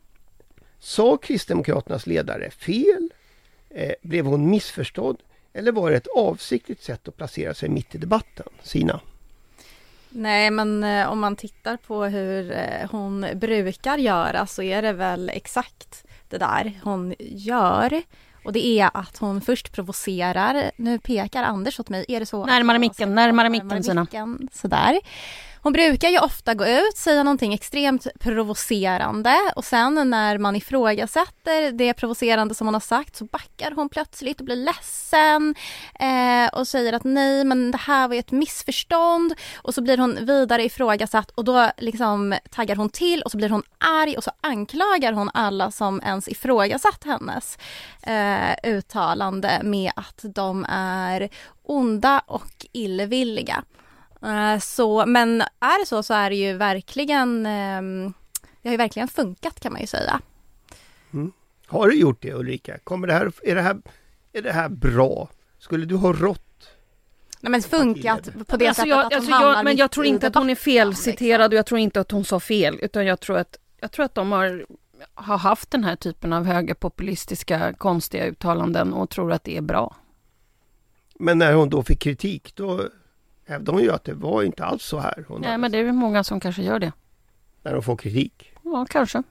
sa 0.80 1.18
Kristdemokraternas 1.18 2.08
ledare 2.08 2.50
fel? 2.50 3.10
Eh, 3.70 3.94
blev 4.02 4.26
hon 4.26 4.50
missförstådd? 4.50 5.18
Eller 5.54 5.72
var 5.72 5.92
det 5.92 5.98
ett 5.98 6.08
avsiktligt 6.16 6.84
sätt 6.84 7.08
att 7.08 7.18
placera 7.18 7.54
sig 7.54 7.70
mitt 7.70 7.96
i 7.96 7.98
debatten? 7.98 8.46
Sina? 8.64 9.00
Nej, 10.10 10.52
men 10.52 10.84
eh, 10.84 11.12
om 11.12 11.20
man 11.20 11.36
tittar 11.36 11.78
på 11.78 12.04
hur 12.04 12.52
eh, 12.52 12.90
hon 12.92 13.26
brukar 13.36 13.98
göra 13.98 14.48
så 14.48 14.62
är 14.62 14.82
det 14.82 14.94
väl 14.94 15.30
exakt 15.30 16.06
det 16.30 16.38
där 16.38 16.80
hon 16.84 17.16
gör. 17.20 18.02
Och 18.46 18.54
det 18.54 18.66
är 18.66 18.90
att 18.94 19.18
hon 19.18 19.42
först 19.42 19.72
provocerar. 19.72 20.72
Nu 20.78 21.00
pekar 21.00 21.44
Anders 21.44 21.80
åt 21.80 21.90
mig. 21.90 22.06
Är 22.08 22.20
det 22.20 22.26
så? 22.26 22.46
Närmare 22.46 22.80
micken, 22.80 23.16
närmare 23.16 23.50
micken, 23.50 23.84
Sina. 23.84 24.08
Sådär. 24.52 25.00
Hon 25.64 25.74
brukar 25.74 26.10
ju 26.10 26.20
ofta 26.20 26.54
gå 26.54 26.66
ut, 26.66 26.98
säga 26.98 27.24
någonting 27.24 27.54
extremt 27.54 28.08
provocerande 28.20 29.36
och 29.56 29.66
sen 29.66 30.10
när 30.10 30.38
man 30.38 30.56
ifrågasätter 30.56 31.72
det 31.72 31.94
provocerande 31.94 32.56
som 32.56 32.68
hon 32.68 32.74
har 32.74 32.82
sagt 32.82 33.16
så 33.16 33.26
backar 33.26 33.72
hon 33.72 33.90
plötsligt 33.90 34.40
och 34.40 34.46
blir 34.46 34.56
ledsen 34.56 35.56
eh, 36.00 36.60
och 36.60 36.68
säger 36.68 36.94
att 36.94 37.04
nej 37.04 37.44
men 37.44 37.72
det 37.72 37.78
här 37.78 38.08
var 38.08 38.16
ju 38.16 38.20
ett 38.20 38.32
missförstånd 38.32 39.34
och 39.56 39.74
så 39.74 39.82
blir 39.82 39.98
hon 39.98 40.26
vidare 40.26 40.64
ifrågasatt 40.64 41.32
och 41.32 41.44
då 41.44 41.72
liksom 41.78 42.36
taggar 42.52 42.76
hon 42.76 42.90
till 42.90 43.22
och 43.22 43.32
så 43.32 43.38
blir 43.38 43.50
hon 43.50 43.64
arg 43.78 44.18
och 44.18 44.24
så 44.24 44.32
anklagar 44.42 45.14
hon 45.14 45.30
alla 45.34 45.72
som 45.72 46.02
ens 46.02 46.28
ifrågasatt 46.28 47.04
hennes 47.04 47.58
eh, 48.02 48.72
uttalande 48.72 49.62
med 49.64 49.92
att 49.96 50.20
de 50.24 50.66
är 50.70 51.30
onda 51.64 52.20
och 52.28 52.66
illvilliga. 52.72 53.64
Eh, 54.24 54.60
Så, 54.60 55.06
men 55.06 55.42
är 55.42 55.80
det 55.80 55.86
så 55.86 56.04
så 56.04 56.14
är 56.14 56.30
det 56.30 56.36
ju 56.36 56.54
verkligen, 56.54 57.46
ehm, 57.46 58.14
det 58.62 58.70
har 58.70 58.72
ju 58.74 58.78
verkligen 58.78 59.08
funkat 59.08 59.60
kan 59.60 59.72
man 59.72 59.82
ju 59.82 59.88
säga. 59.88 60.22
Har 61.68 61.88
du 61.88 61.96
gjort 62.00 62.22
det 62.22 62.34
Ulrika? 62.34 62.78
Kommer 62.78 63.08
det 63.08 63.14
här, 63.14 63.32
är, 63.44 63.56
det 63.56 63.62
här, 63.62 63.78
är 64.34 64.42
det 64.42 64.52
här 64.52 64.70
bra? 64.70 65.30
Skulle 65.60 65.86
du 65.86 65.96
ha 65.96 66.14
rått? 66.14 66.70
Nej 67.40 67.52
men 67.52 67.62
funkat 67.62 68.30
på 68.48 68.58
det 68.58 68.68
Alltså, 68.68 68.82
sättet 68.82 68.90
jag, 68.90 69.00
att 69.00 69.14
hon 69.14 69.18
alltså, 69.18 69.32
jag, 69.32 69.64
men 69.66 69.76
jag 69.78 69.92
tror 69.92 70.06
inte 70.06 70.28
att 70.28 70.36
hon 70.36 70.44
är 70.44 70.48
debatten, 70.48 70.64
felciterad 70.64 71.40
liksom. 71.40 71.56
och 71.56 71.58
jag 71.58 71.66
tror 71.66 71.80
inte 71.80 72.00
att 72.00 72.12
hon 72.12 72.26
sa 72.26 72.40
fel, 72.40 72.80
utan 72.82 73.06
jag 73.06 73.20
tror 73.20 73.38
att, 73.38 73.58
jag 73.80 73.92
tror 73.92 74.06
att 74.06 74.16
de 74.16 74.32
har, 74.32 74.66
har 75.14 75.38
haft 75.38 75.72
den 75.72 75.84
här 75.84 75.96
typen 75.96 76.34
av 76.34 76.46
högerpopulistiska 76.46 77.74
konstiga 77.74 78.26
uttalanden 78.26 78.94
och 78.94 79.10
tror 79.10 79.32
att 79.32 79.44
det 79.44 79.58
är 79.58 79.62
bra. 79.62 79.96
Men 81.20 81.38
när 81.38 81.54
hon 81.54 81.70
då 81.70 81.84
fick 81.84 82.00
kritik 82.00 82.56
då 82.56 82.82
hävdade 83.54 83.78
hon 83.78 83.84
ju 83.84 83.92
att 83.92 84.04
det 84.04 84.14
var 84.14 84.44
inte 84.44 84.66
alls 84.66 84.84
så 84.84 85.00
här. 85.00 85.26
Hon 85.28 85.42
Nej, 85.42 85.50
hade 85.50 85.62
men 85.62 85.72
det 85.72 85.78
är 85.78 85.84
väl 85.84 85.94
många 85.94 86.24
som 86.24 86.40
kanske 86.40 86.62
gör 86.64 86.80
det. 86.80 86.92
När 87.64 87.74
hon 87.74 87.84
får 87.84 87.96
kritik. 87.96 88.52
Ja, 88.64 88.86
kanske. 88.90 89.24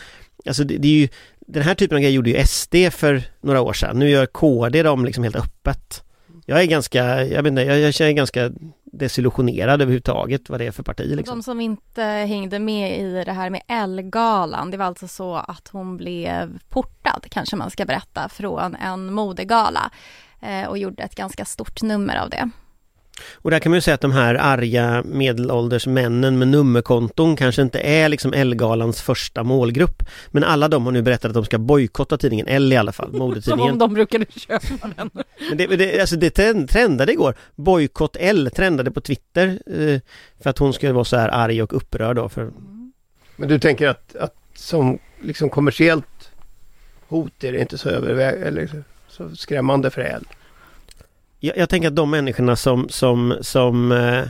Alltså 0.45 0.63
det, 0.63 0.77
det 0.77 0.87
är 0.87 0.91
ju 0.91 1.07
den 1.39 1.63
här 1.63 1.75
typen 1.75 1.95
av 1.95 2.01
grejer 2.01 2.15
gjorde 2.15 2.29
ju 2.29 2.45
SD 2.45 2.75
för 2.91 3.23
några 3.41 3.61
år 3.61 3.73
sedan. 3.73 3.99
Nu 3.99 4.09
gör 4.09 4.25
KD 4.25 4.83
dem 4.83 5.05
liksom 5.05 5.23
helt 5.23 5.35
öppet. 5.35 6.03
Jag 6.45 6.61
är 6.61 6.65
ganska, 6.65 7.25
jag 7.25 7.43
vet 7.43 7.49
inte, 7.49 7.61
jag, 7.61 7.79
jag 7.79 8.01
är 8.01 8.11
ganska 8.11 8.51
desillusionerad 8.91 9.81
överhuvudtaget 9.81 10.49
vad 10.49 10.59
det 10.59 10.67
är 10.67 10.71
för 10.71 10.83
parti 10.83 11.15
liksom. 11.15 11.37
De 11.37 11.43
som 11.43 11.61
inte 11.61 12.03
hängde 12.03 12.59
med 12.59 12.99
i 12.99 13.23
det 13.25 13.31
här 13.31 13.49
med 13.49 13.61
Ellegalan, 13.67 14.71
det 14.71 14.77
var 14.77 14.85
alltså 14.85 15.07
så 15.07 15.35
att 15.35 15.69
hon 15.71 15.97
blev 15.97 16.59
portad, 16.69 17.25
kanske 17.29 17.55
man 17.55 17.69
ska 17.71 17.85
berätta, 17.85 18.29
från 18.29 18.75
en 18.75 19.13
modegala 19.13 19.91
eh, 20.41 20.67
och 20.67 20.77
gjorde 20.77 21.03
ett 21.03 21.15
ganska 21.15 21.45
stort 21.45 21.81
nummer 21.81 22.15
av 22.15 22.29
det. 22.29 22.49
Och 23.35 23.51
där 23.51 23.59
kan 23.59 23.69
man 23.71 23.77
ju 23.77 23.81
säga 23.81 23.95
att 23.95 24.01
de 24.01 24.11
här 24.11 24.35
arga 24.35 25.03
medelålders 25.05 25.87
männen 25.87 26.39
med 26.39 26.47
nummerkonton 26.47 27.35
kanske 27.35 27.61
inte 27.61 27.79
är 27.79 28.09
liksom 28.09 28.33
Ellegalans 28.33 29.01
första 29.01 29.43
målgrupp. 29.43 30.03
Men 30.31 30.43
alla 30.43 30.67
de 30.67 30.85
har 30.85 30.91
nu 30.91 31.01
berättat 31.01 31.25
att 31.29 31.33
de 31.33 31.45
ska 31.45 31.57
bojkotta 31.57 32.17
tidningen 32.17 32.47
L 32.47 32.73
i 32.73 32.77
alla 32.77 32.91
fall, 32.91 33.09
Som 33.11 33.19
modetidningen. 33.19 33.71
om 33.73 33.77
de 33.79 33.93
brukade 33.93 34.25
köpa 34.35 34.89
den. 34.95 35.09
Men 35.49 35.57
det, 35.57 35.67
det, 35.67 35.99
alltså 36.01 36.15
det 36.15 36.29
trend- 36.37 36.67
trendade 36.69 37.11
igår. 37.11 37.35
Bojkott 37.55 38.15
L 38.19 38.49
trendade 38.55 38.91
på 38.91 39.01
Twitter 39.01 39.59
eh, 39.67 39.99
för 40.43 40.49
att 40.49 40.57
hon 40.57 40.73
skulle 40.73 40.91
vara 40.93 41.05
så 41.05 41.17
här 41.17 41.29
arg 41.29 41.63
och 41.63 41.73
upprörd 41.73 42.15
då. 42.15 42.29
För, 42.29 42.51
Men 43.35 43.49
du 43.49 43.59
tänker 43.59 43.87
att, 43.87 44.15
att 44.15 44.35
som 44.55 44.99
liksom 45.21 45.49
kommersiellt 45.49 46.31
hot 47.07 47.43
är 47.43 47.51
det 47.51 47.59
inte 47.59 47.77
så 47.77 47.89
överväg 47.89 48.41
eller 48.41 48.83
så 49.07 49.35
skrämmande 49.35 49.89
för 49.89 50.01
el. 50.01 50.25
Jag, 51.39 51.57
jag 51.57 51.69
tänker 51.69 51.87
att 51.87 51.95
de 51.95 52.09
människorna 52.09 52.55
som, 52.55 52.89
som, 52.89 53.37
som 53.41 53.91
eh, 53.91 54.23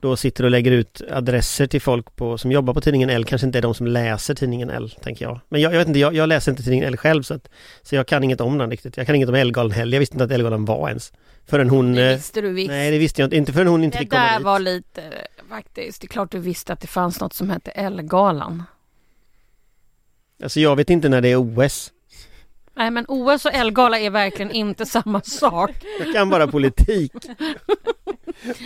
då 0.00 0.16
sitter 0.16 0.44
och 0.44 0.50
lägger 0.50 0.70
ut 0.70 1.02
adresser 1.10 1.66
till 1.66 1.80
folk 1.80 2.16
på, 2.16 2.38
som 2.38 2.52
jobbar 2.52 2.74
på 2.74 2.80
tidningen 2.80 3.10
L 3.10 3.24
kanske 3.24 3.46
inte 3.46 3.58
är 3.58 3.62
de 3.62 3.74
som 3.74 3.86
läser 3.86 4.34
tidningen 4.34 4.70
L, 4.70 4.94
tänker 5.02 5.24
jag. 5.24 5.40
Men 5.48 5.60
jag, 5.60 5.72
jag 5.72 5.78
vet 5.78 5.88
inte, 5.88 6.00
jag, 6.00 6.14
jag 6.14 6.28
läser 6.28 6.52
inte 6.52 6.62
tidningen 6.62 6.86
L 6.88 6.96
själv 6.96 7.22
så 7.22 7.34
att, 7.34 7.48
så 7.82 7.94
jag 7.94 8.06
kan 8.06 8.24
inget 8.24 8.40
om 8.40 8.58
den 8.58 8.70
riktigt. 8.70 8.96
Jag 8.96 9.06
kan 9.06 9.14
inget 9.16 9.28
om 9.28 9.34
Ellegalan 9.34 9.70
heller. 9.70 9.96
Jag 9.96 10.00
visste 10.00 10.14
inte 10.14 10.24
att 10.24 10.30
Ellegalan 10.30 10.64
var 10.64 10.88
ens. 10.88 11.12
Förrän 11.46 11.70
hon... 11.70 11.94
Det 11.94 12.10
eh, 12.10 12.16
visste 12.16 12.40
du 12.40 12.52
visst. 12.52 12.70
Nej, 12.70 12.90
det 12.90 12.98
visste 12.98 13.22
jag 13.22 13.26
inte. 13.26 13.36
Inte 13.36 13.52
förrän 13.52 13.66
hon 13.66 13.84
inte 13.84 13.98
det 13.98 14.02
fick 14.02 14.10
komma 14.10 14.22
där 14.22 14.36
dit. 14.36 14.44
var 14.44 14.58
lite 14.58 15.02
faktiskt. 15.48 16.00
Det 16.00 16.04
är 16.04 16.08
klart 16.08 16.30
du 16.30 16.38
visste 16.38 16.72
att 16.72 16.80
det 16.80 16.86
fanns 16.86 17.20
något 17.20 17.32
som 17.32 17.50
hette 17.50 17.70
Ellegalan. 17.70 18.62
Alltså 20.42 20.60
jag 20.60 20.76
vet 20.76 20.90
inte 20.90 21.08
när 21.08 21.20
det 21.20 21.28
är 21.28 21.36
OS. 21.36 21.92
Nej 22.76 22.90
men 22.90 23.04
OS 23.08 23.44
och 23.44 23.54
Elgala 23.54 23.98
är 23.98 24.10
verkligen 24.10 24.50
inte 24.50 24.86
samma 24.86 25.20
sak. 25.20 25.70
Jag 25.98 26.12
kan 26.12 26.30
bara 26.30 26.46
politik. 26.46 27.12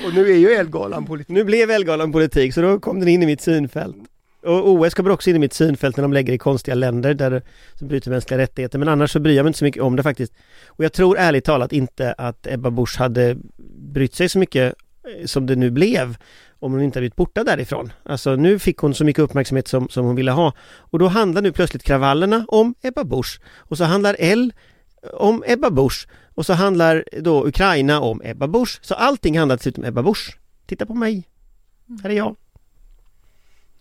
Och 0.07 0.15
nu 0.15 0.31
är 0.33 0.37
ju 0.37 0.51
Elgalan 0.51 1.05
politik. 1.05 1.29
Nu 1.29 1.45
blev 1.45 1.71
Ellegalan 1.71 2.13
politik 2.13 2.55
så 2.55 2.61
då 2.61 2.81
kom 2.81 3.01
den 3.01 3.09
in 3.09 3.23
i 3.23 3.27
mitt 3.27 3.41
synfält. 3.41 3.97
Och 4.43 4.69
OS 4.69 4.95
kommer 4.95 5.11
också 5.11 5.31
in 5.31 5.37
i 5.37 5.39
mitt 5.39 5.53
synfält 5.53 5.97
när 5.97 6.03
de 6.03 6.13
lägger 6.13 6.33
i 6.33 6.39
konstiga 6.39 6.75
länder 6.75 7.15
där 7.15 7.31
det, 7.31 7.43
som 7.75 7.89
bryter 7.89 8.11
mänskliga 8.11 8.39
rättigheter. 8.39 8.79
Men 8.79 8.89
annars 8.89 9.11
så 9.11 9.21
bryr 9.21 9.37
jag 9.37 9.45
mig 9.45 9.49
inte 9.49 9.59
så 9.59 9.65
mycket 9.65 9.83
om 9.83 9.97
det 9.97 10.03
faktiskt. 10.03 10.33
Och 10.67 10.85
jag 10.85 10.93
tror 10.93 11.19
ärligt 11.19 11.45
talat 11.45 11.73
inte 11.73 12.13
att 12.13 12.47
Ebba 12.47 12.71
Busch 12.71 12.99
hade 12.99 13.37
brytt 13.93 14.15
sig 14.15 14.29
så 14.29 14.39
mycket 14.39 14.75
eh, 15.09 15.27
som 15.27 15.47
det 15.47 15.57
nu 15.57 15.71
blev 15.71 16.17
om 16.65 16.73
hon 16.73 16.83
inte 16.83 16.99
hade 16.99 17.03
blivit 17.03 17.17
borta 17.17 17.45
därifrån. 17.45 17.93
Alltså 18.03 18.37
nu 18.37 18.59
fick 18.59 18.79
hon 18.79 18.95
så 18.95 19.05
mycket 19.05 19.23
uppmärksamhet 19.23 19.69
som, 19.69 19.89
som 19.89 20.07
hon 20.07 20.17
ville 20.17 20.31
ha. 20.31 20.53
Och 20.77 20.99
då 20.99 21.09
handlar 21.09 21.43
nu 21.43 21.53
plötsligt 21.53 21.83
kravallerna 21.83 22.45
om 22.49 22.75
Ebba 22.83 23.05
Busch. 23.05 23.41
Och 23.57 23.79
så 23.79 23.85
handlar 23.85 24.17
L 24.19 24.53
om 25.13 25.45
Ebba 25.47 25.71
Busch. 25.71 26.09
Och 26.35 26.47
så 26.47 26.53
handlar 26.53 27.05
då 27.21 27.47
Ukraina 27.47 28.01
om 28.01 28.21
Ebba 28.25 28.49
Busch. 28.49 28.79
Så 28.83 28.95
allting 28.95 29.39
handlar 29.39 29.57
till 29.57 29.63
slut 29.63 29.79
om 29.79 29.85
Ebba 29.85 30.03
Busch. 30.03 30.39
Titta 30.67 30.87
på 30.87 30.95
mig. 30.95 31.29
Här 32.03 32.11
är 32.11 32.15
jag. 32.15 32.37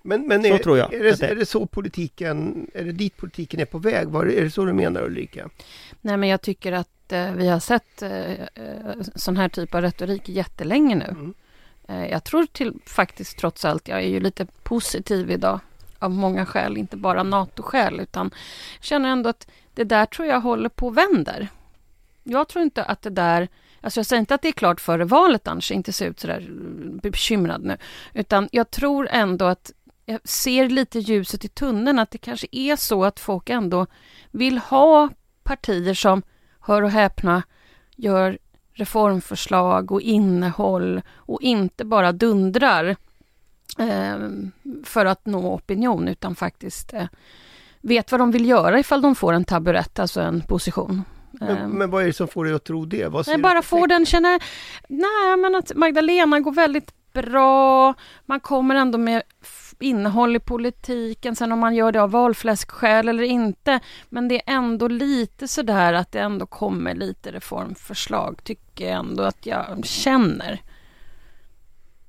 Men, 0.01 0.27
men 0.27 0.45
är, 0.45 0.57
tror 0.57 0.77
jag 0.77 0.93
Är 0.93 1.03
det 1.03 1.19
det, 1.19 1.25
är. 1.27 1.31
är 1.31 1.35
det 1.35 1.45
så 1.45 1.65
politiken, 1.65 2.67
är 2.73 2.83
det 2.83 2.91
dit 2.91 3.17
politiken 3.17 3.59
är 3.59 3.65
på 3.65 3.77
väg? 3.77 4.07
Var, 4.07 4.25
är 4.25 4.43
det 4.43 4.51
så 4.51 4.65
du 4.65 4.73
menar 4.73 5.03
Ulrika? 5.03 5.49
Nej 6.01 6.17
men 6.17 6.29
jag 6.29 6.41
tycker 6.41 6.71
att 6.71 7.11
eh, 7.11 7.33
vi 7.33 7.47
har 7.47 7.59
sett 7.59 8.01
eh, 8.01 8.31
eh, 8.31 8.47
sån 9.15 9.37
här 9.37 9.49
typ 9.49 9.75
av 9.75 9.81
retorik 9.81 10.29
jättelänge 10.29 10.95
nu. 10.95 11.05
Mm. 11.05 11.33
Eh, 11.87 12.05
jag 12.05 12.23
tror 12.23 12.45
till 12.45 12.73
faktiskt 12.85 13.37
trots 13.37 13.65
allt, 13.65 13.87
jag 13.87 13.99
är 13.99 14.07
ju 14.07 14.19
lite 14.19 14.45
positiv 14.45 15.31
idag 15.31 15.59
av 15.99 16.11
många 16.11 16.45
skäl, 16.45 16.77
inte 16.77 16.97
bara 16.97 17.23
NATO-skäl 17.23 17.99
utan 17.99 18.31
jag 18.77 18.85
känner 18.85 19.09
ändå 19.09 19.29
att 19.29 19.47
det 19.73 19.83
där 19.83 20.05
tror 20.05 20.27
jag 20.27 20.41
håller 20.41 20.69
på 20.69 20.87
och 20.87 20.97
vänder. 20.97 21.47
Jag 22.23 22.47
tror 22.47 22.63
inte 22.63 22.83
att 22.83 23.01
det 23.01 23.09
där, 23.09 23.47
alltså 23.81 23.99
jag 23.99 24.05
säger 24.05 24.19
inte 24.19 24.35
att 24.35 24.41
det 24.41 24.47
är 24.47 24.51
klart 24.51 24.81
före 24.81 25.05
valet 25.05 25.47
annars, 25.47 25.71
inte 25.71 25.93
ser 25.93 26.07
ut 26.07 26.19
sådär 26.19 26.49
eh, 26.49 27.01
bekymrad 27.01 27.63
nu, 27.63 27.77
utan 28.13 28.49
jag 28.51 28.71
tror 28.71 29.07
ändå 29.11 29.45
att 29.45 29.71
jag 30.05 30.19
ser 30.23 30.69
lite 30.69 30.99
ljuset 30.99 31.45
i 31.45 31.47
tunneln, 31.47 31.99
att 31.99 32.11
det 32.11 32.17
kanske 32.17 32.47
är 32.51 32.75
så 32.75 33.03
att 33.05 33.19
folk 33.19 33.49
ändå 33.49 33.87
vill 34.31 34.57
ha 34.57 35.09
partier 35.43 35.93
som, 35.93 36.21
hör 36.59 36.81
och 36.81 36.91
häpna, 36.91 37.43
gör 37.95 38.37
reformförslag 38.73 39.91
och 39.91 40.01
innehåll 40.01 41.01
och 41.15 41.41
inte 41.41 41.85
bara 41.85 42.11
dundrar 42.11 42.95
eh, 43.77 44.17
för 44.83 45.05
att 45.05 45.25
nå 45.25 45.53
opinion 45.53 46.07
utan 46.07 46.35
faktiskt 46.35 46.93
eh, 46.93 47.07
vet 47.81 48.11
vad 48.11 48.21
de 48.21 48.31
vill 48.31 48.45
göra 48.45 48.79
ifall 48.79 49.01
de 49.01 49.15
får 49.15 49.33
en 49.33 49.45
taburett, 49.45 49.99
alltså 49.99 50.21
en 50.21 50.41
position. 50.41 51.03
Men, 51.31 51.57
Eh, 51.57 51.67
men 51.67 51.89
vad 51.89 52.03
är 52.03 52.07
det 52.07 52.13
som 52.13 52.27
får 52.27 52.45
dig 52.45 52.53
att 52.53 52.63
tro 52.63 52.85
det? 52.85 53.07
Vad 53.07 53.27
Nej, 53.27 53.37
bara 53.37 53.61
för 53.61 53.69
få 53.69 53.75
tecken? 53.75 53.89
den 53.89 54.05
känna, 54.05 54.39
nej 54.87 55.37
men 55.37 55.55
att 55.55 55.71
Magdalena 55.75 56.39
går 56.39 56.51
väldigt 56.51 57.13
bra, 57.13 57.93
man 58.25 58.39
kommer 58.39 58.75
ändå 58.75 58.97
med 58.97 59.23
innehåll 59.81 60.35
i 60.35 60.39
politiken, 60.39 61.35
sen 61.35 61.51
om 61.51 61.59
man 61.59 61.75
gör 61.75 61.91
det 61.91 62.01
av 62.01 62.11
valfläskskäl 62.11 63.07
eller 63.09 63.23
inte, 63.23 63.79
men 64.09 64.27
det 64.27 64.35
är 64.35 64.53
ändå 64.55 64.87
lite 64.87 65.47
sådär 65.47 65.93
att 65.93 66.11
det 66.11 66.19
ändå 66.19 66.45
kommer 66.45 66.95
lite 66.95 67.31
reformförslag, 67.31 68.39
tycker 68.43 68.85
jag 68.85 68.93
ändå 68.99 69.23
att 69.23 69.45
jag 69.45 69.85
känner. 69.85 70.61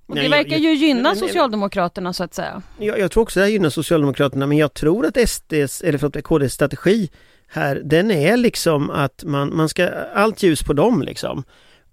Och 0.07 0.15
Nej, 0.15 0.25
det 0.29 0.37
jag- 0.37 0.45
verkar 0.45 0.57
ju 0.57 0.75
gynna 0.75 1.03
men- 1.03 1.17
Socialdemokraterna 1.17 2.13
så 2.13 2.25
att 2.25 2.35
säga. 2.35 2.63
Jag, 2.79 2.99
jag 2.99 3.11
tror 3.11 3.23
också 3.23 3.41
det 3.41 3.49
gynnar 3.51 3.71
Socialdemokraterna 3.71 4.47
men 4.47 4.59
jag 4.59 4.75
tror 4.75 5.07
att 5.07 5.17
SDs, 5.31 5.83
eller 5.83 5.99
förlåt, 5.99 6.23
KDs 6.25 6.53
strategi 6.55 7.11
här, 7.49 7.81
den 7.85 8.11
är 8.11 8.37
liksom 8.37 8.91
att 8.91 9.25
man, 9.27 9.57
man 9.57 9.69
ska, 9.69 9.89
allt 10.15 10.43
ljus 10.43 10.63
på 10.63 10.73
dem 10.73 11.03
liksom. 11.03 11.45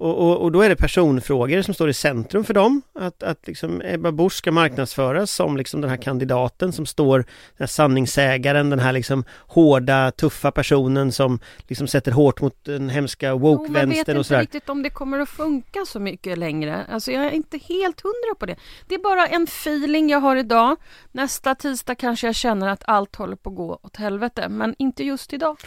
Och, 0.02 0.18
och, 0.18 0.42
och 0.42 0.52
då 0.52 0.62
är 0.62 0.70
det 0.70 0.76
personfrågor 0.76 1.62
som 1.62 1.74
står 1.74 1.90
i 1.90 1.94
centrum 1.94 2.44
för 2.44 2.54
dem. 2.54 2.82
Att, 2.96 3.24
att 3.24 3.48
liksom 3.48 3.82
Ebba 3.86 4.12
Busch 4.12 4.34
ska 4.34 4.52
marknadsföras 4.52 5.32
som 5.32 5.58
liksom 5.58 5.82
den 5.82 5.90
här 5.90 5.98
kandidaten 5.98 6.72
som 6.72 6.86
står, 6.86 7.18
den 7.18 7.28
här 7.60 7.68
sanningssägaren, 7.68 8.70
den 8.70 8.80
här 8.80 8.94
liksom 8.94 9.24
hårda, 9.48 10.12
tuffa 10.12 10.52
personen 10.52 11.12
som 11.12 11.40
liksom 11.68 11.88
sätter 11.88 12.12
hårt 12.12 12.42
mot 12.42 12.64
den 12.64 12.90
hemska 12.90 13.28
Jo, 13.30 13.40
man 13.40 13.42
vet 13.42 13.60
woke-vänstern 13.60 14.16
och 14.16 14.20
inte 14.20 14.28
sådär. 14.28 14.42
riktigt 14.42 14.70
om 14.70 14.84
det 14.84 14.90
kommer 14.90 15.20
att 15.20 15.30
funka 15.30 15.86
så 15.86 16.00
mycket 16.00 16.38
längre. 16.38 16.86
Alltså 16.90 17.12
jag 17.12 17.26
är 17.26 17.32
inte 17.32 17.58
helt 17.58 18.02
hundra 18.02 18.36
på 18.40 18.46
det. 18.46 18.56
Det 18.88 18.96
är 18.96 19.00
bara 19.00 19.28
en 19.28 19.44
feeling 19.44 20.10
jag 20.10 20.20
har 20.20 20.36
idag. 20.36 20.76
Nästa 21.12 21.56
tisdag 21.56 21.96
kanske 21.96 22.28
jag 22.28 22.36
känner 22.36 22.68
att 22.68 22.84
allt 22.88 23.16
håller 23.16 23.36
på 23.36 23.50
att 23.50 23.56
gå 23.56 23.80
åt 23.84 23.98
helvete, 23.98 24.50
men 24.50 24.76
inte 24.78 25.04
just 25.04 25.34
idag. 25.34 25.58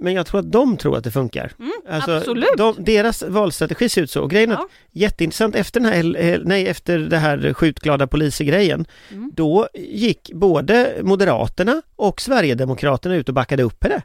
Men 0.00 0.14
jag 0.14 0.26
tror 0.26 0.40
att 0.40 0.52
de 0.52 0.76
tror 0.76 0.96
att 0.96 1.04
det 1.04 1.10
funkar. 1.10 1.52
Mm, 1.58 1.72
Alltså, 1.90 2.10
absolut. 2.12 2.48
De, 2.56 2.74
deras 2.78 3.22
valstrategi 3.22 3.88
ser 3.88 4.02
ut 4.02 4.10
så. 4.10 4.22
Och 4.22 4.30
grejen 4.30 4.50
är 4.50 4.54
att 4.54 4.60
Ja. 4.60 4.68
jätteintressant 4.92 5.54
efter 5.54 5.80
den 5.80 5.92
här, 5.92 6.24
eh, 6.24 6.40
nej, 6.44 6.68
efter 6.68 6.98
det 6.98 7.18
här 7.18 7.52
skjutglada 7.54 8.06
poliser-grejen. 8.06 8.86
Mm. 9.10 9.30
Då 9.34 9.68
gick 9.74 10.30
både 10.34 10.94
Moderaterna 11.02 11.82
och 11.96 12.20
Sverigedemokraterna 12.20 13.14
ut 13.14 13.28
och 13.28 13.34
backade 13.34 13.62
upp 13.62 13.80
det. 13.80 14.02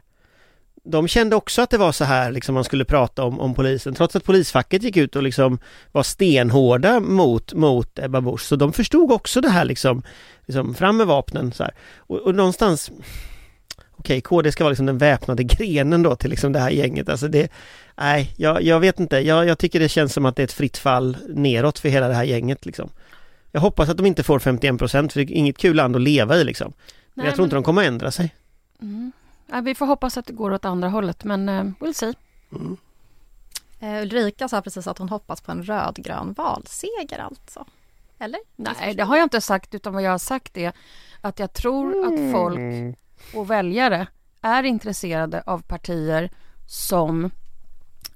De 0.84 1.08
kände 1.08 1.36
också 1.36 1.62
att 1.62 1.70
det 1.70 1.78
var 1.78 1.92
så 1.92 2.04
här 2.04 2.32
liksom 2.32 2.54
man 2.54 2.64
skulle 2.64 2.84
prata 2.84 3.24
om, 3.24 3.40
om 3.40 3.54
polisen 3.54 3.94
trots 3.94 4.16
att 4.16 4.24
polisfacket 4.24 4.82
gick 4.82 4.96
ut 4.96 5.16
och 5.16 5.22
liksom 5.22 5.58
var 5.92 6.02
stenhårda 6.02 7.00
mot, 7.00 7.52
mot 7.54 7.98
Ebba 7.98 8.20
Busch. 8.20 8.40
Så 8.42 8.56
de 8.56 8.72
förstod 8.72 9.12
också 9.12 9.40
det 9.40 9.48
här 9.48 9.64
liksom, 9.64 10.02
liksom 10.46 10.74
fram 10.74 10.96
med 10.96 11.06
vapnen 11.06 11.52
så 11.52 11.62
här. 11.62 11.74
Och, 11.98 12.18
och 12.18 12.34
någonstans 12.34 12.90
Okej, 14.00 14.20
KD 14.20 14.52
ska 14.52 14.64
vara 14.64 14.70
liksom 14.70 14.86
den 14.86 14.98
väpnade 14.98 15.42
grenen 15.44 16.02
då 16.02 16.16
till 16.16 16.30
liksom 16.30 16.52
det 16.52 16.58
här 16.58 16.70
gänget. 16.70 17.08
Alltså 17.08 17.28
det, 17.28 17.52
nej, 17.96 18.34
jag, 18.36 18.62
jag 18.62 18.80
vet 18.80 19.00
inte. 19.00 19.18
Jag, 19.18 19.46
jag 19.46 19.58
tycker 19.58 19.80
det 19.80 19.88
känns 19.88 20.12
som 20.12 20.26
att 20.26 20.36
det 20.36 20.42
är 20.42 20.44
ett 20.44 20.52
fritt 20.52 20.78
fall 20.78 21.16
neråt 21.28 21.78
för 21.78 21.88
hela 21.88 22.08
det 22.08 22.14
här 22.14 22.24
gänget 22.24 22.66
liksom. 22.66 22.90
Jag 23.52 23.60
hoppas 23.60 23.88
att 23.88 23.96
de 23.96 24.06
inte 24.06 24.22
får 24.22 24.38
51 24.38 24.78
procent 24.78 25.12
för 25.12 25.20
det 25.20 25.32
är 25.32 25.36
inget 25.36 25.58
kul 25.58 25.76
land 25.76 25.96
att 25.96 26.02
leva 26.02 26.36
i 26.36 26.44
liksom. 26.44 26.72
Men 26.76 26.96
Nej, 27.14 27.26
jag 27.26 27.34
tror 27.34 27.44
inte 27.44 27.56
de 27.56 27.62
kommer 27.62 27.82
att 27.82 27.88
ändra 27.88 28.10
sig. 28.10 28.34
Mm. 28.82 29.12
Ja, 29.46 29.60
vi 29.60 29.74
får 29.74 29.86
hoppas 29.86 30.16
att 30.16 30.26
det 30.26 30.32
går 30.32 30.52
åt 30.52 30.64
andra 30.64 30.88
hållet, 30.88 31.24
men 31.24 31.48
uh, 31.48 31.72
we'll 31.80 31.92
see. 31.92 32.14
Mm. 32.52 32.76
Eh, 33.80 34.02
Ulrika 34.02 34.48
sa 34.48 34.62
precis 34.62 34.86
att 34.86 34.98
hon 34.98 35.08
hoppas 35.08 35.40
på 35.40 35.52
en 35.52 35.62
rödgrön 35.62 36.32
valseger 36.32 37.18
alltså. 37.18 37.66
Eller? 38.18 38.40
Nej, 38.56 38.94
det 38.94 39.02
har 39.02 39.16
jag 39.16 39.24
inte 39.24 39.40
sagt, 39.40 39.74
utan 39.74 39.92
vad 39.92 40.02
jag 40.02 40.10
har 40.10 40.18
sagt 40.18 40.56
är 40.56 40.72
att 41.20 41.38
jag 41.38 41.52
tror 41.52 42.06
att 42.06 42.32
folk 42.32 42.58
Mm 42.58 42.94
och 43.34 43.50
väljare 43.50 44.06
är 44.42 44.62
intresserade 44.62 45.42
av 45.46 45.62
partier 45.62 46.30
som 46.66 47.30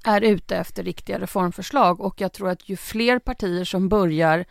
är 0.04 0.20
ute 0.20 0.56
efter 0.56 0.82
riktiga 0.82 1.18
reformförslag 1.18 2.00
och 2.00 2.20
jag 2.20 2.32
tror 2.32 2.48
att 2.48 2.68
ju 2.68 2.76
fler 2.76 3.18
partier 3.18 3.64
som 3.64 3.88
börjar 3.88 4.44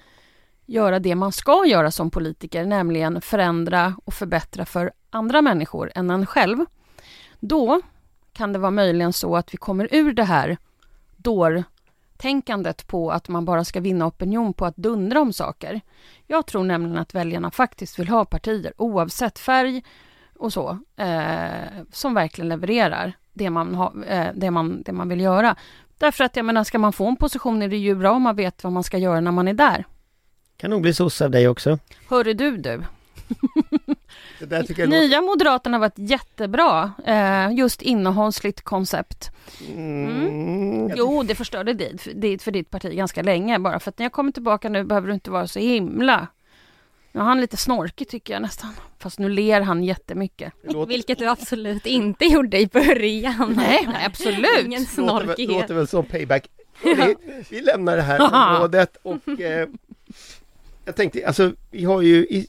göra 0.65 1.00
det 1.00 1.15
man 1.15 1.31
ska 1.31 1.65
göra 1.65 1.91
som 1.91 2.12
politiker, 2.12 2.65
nämligen 2.65 3.22
förändra 3.22 3.95
och 4.05 4.13
förbättra 4.13 4.65
för 4.65 4.91
andra 5.10 5.41
människor 5.41 5.91
än 5.95 6.10
en 6.10 6.25
själv. 6.25 6.65
Då 7.39 7.81
kan 8.33 8.53
det 8.53 8.60
vara 8.60 8.72
möjligen 8.72 9.13
så 9.13 9.36
att 9.36 9.53
vi 9.53 9.57
kommer 9.57 9.88
ur 9.91 10.13
det 10.13 10.24
här 10.24 10.57
dårtänkandet 11.17 12.88
på 12.88 13.12
att 13.12 13.27
man 13.27 13.45
bara 13.45 13.65
ska 13.65 13.79
vinna 13.79 14.05
opinion 14.05 14.53
på 14.53 14.65
att 14.65 14.75
dundra 14.75 15.22
om 15.22 15.33
saker. 15.33 15.81
Jag 16.27 16.45
tror 16.45 16.63
nämligen 16.63 16.98
att 16.98 17.15
väljarna 17.15 17.51
faktiskt 17.51 18.00
vill 18.00 18.10
ha 18.10 18.25
partier, 18.25 18.74
oavsett 18.77 19.39
färg 19.39 19.83
och 20.43 20.53
så, 20.53 20.79
eh, 20.97 21.83
som 21.91 22.13
verkligen 22.13 22.50
levererar 22.50 23.13
det 23.33 23.50
man, 23.50 23.75
ha, 23.75 23.93
eh, 24.07 24.27
det, 24.35 24.51
man, 24.51 24.83
det 24.83 24.91
man 24.91 25.09
vill 25.09 25.21
göra. 25.21 25.55
Därför 25.97 26.23
att 26.23 26.35
jag 26.35 26.45
menar, 26.45 26.63
ska 26.63 26.79
man 26.79 26.93
få 26.93 27.07
en 27.07 27.15
position 27.15 27.62
är 27.62 27.67
det 27.67 27.77
ju 27.77 27.95
bra 27.95 28.12
om 28.12 28.21
man 28.21 28.35
vet 28.35 28.63
vad 28.63 28.73
man 28.73 28.83
ska 28.83 28.97
göra 28.97 29.19
när 29.19 29.31
man 29.31 29.47
är 29.47 29.53
där. 29.53 29.85
Kan 30.57 30.69
nog 30.69 30.81
bli 30.81 30.93
sosse 30.93 31.25
av 31.25 31.31
dig 31.31 31.47
också. 31.47 31.79
Hörru 32.09 32.33
du 32.33 32.57
du. 32.57 32.81
Nya 34.88 35.21
Moderaterna 35.21 35.79
var 35.79 35.88
ett 35.88 36.00
jättebra, 36.00 36.91
eh, 37.05 37.51
just 37.53 37.81
innehållsligt 37.81 38.62
koncept. 38.62 39.31
Mm. 39.75 40.91
Jo, 40.95 41.23
det 41.23 41.35
förstörde 41.35 41.73
dit, 41.73 42.07
dit 42.15 42.43
för 42.43 42.51
ditt 42.51 42.69
parti 42.69 42.95
ganska 42.95 43.21
länge. 43.21 43.59
Bara 43.59 43.79
för 43.79 43.89
att 43.89 44.00
när 44.00 44.05
jag 44.05 44.12
kommer 44.12 44.31
tillbaka 44.31 44.69
nu 44.69 44.83
behöver 44.83 45.07
du 45.07 45.13
inte 45.13 45.31
vara 45.31 45.47
så 45.47 45.59
himla... 45.59 46.27
Nu 47.15 47.20
är 47.22 47.25
han 47.25 47.41
lite 47.41 47.58
snorkig 47.58 48.08
tycker 48.08 48.34
jag 48.34 48.41
nästan. 48.41 48.70
Fast 49.00 49.20
nu 49.20 49.29
ler 49.29 49.62
han 49.62 49.84
jättemycket. 49.84 50.53
låter, 50.63 50.93
Vilket 50.93 51.20
du 51.20 51.27
absolut 51.29 51.86
inte 51.86 52.25
gjorde 52.25 52.60
i 52.60 52.67
början. 52.67 53.53
Nej, 53.58 53.88
nej 53.93 54.05
absolut. 54.05 54.65
Ingen 54.65 54.82
låter, 54.82 55.25
väl- 55.25 55.25
snorkighet. 55.36 55.62
låter 55.62 55.74
väl 55.74 55.88
som 55.88 56.05
payback. 56.05 56.48
Hörrni, 56.84 57.15
vi 57.50 57.62
lämnar 57.62 57.96
det 57.96 58.01
här 58.01 58.20
området 58.55 58.98
och 59.03 59.39
eh, 59.41 59.67
jag 60.86 60.96
tänkte, 60.96 61.27
alltså 61.27 61.51
vi 61.72 61.84
har 61.84 62.01
ju 62.01 62.15
i 62.15 62.48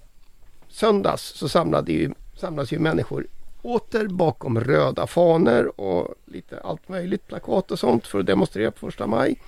söndags 0.68 1.22
så 1.22 1.48
samlade 1.48 1.92
ju, 1.92 2.12
samlas 2.40 2.72
ju 2.72 2.78
människor 2.78 3.26
åter 3.62 4.06
bakom 4.08 4.60
röda 4.60 5.06
fanor 5.06 5.80
och 5.80 6.14
lite 6.24 6.60
allt 6.60 6.88
möjligt, 6.88 7.26
plakat 7.26 7.70
och 7.70 7.78
sånt 7.78 8.06
för 8.06 8.20
att 8.20 8.26
demonstrera 8.26 8.70
på 8.70 8.78
första 8.78 9.06
maj. 9.06 9.40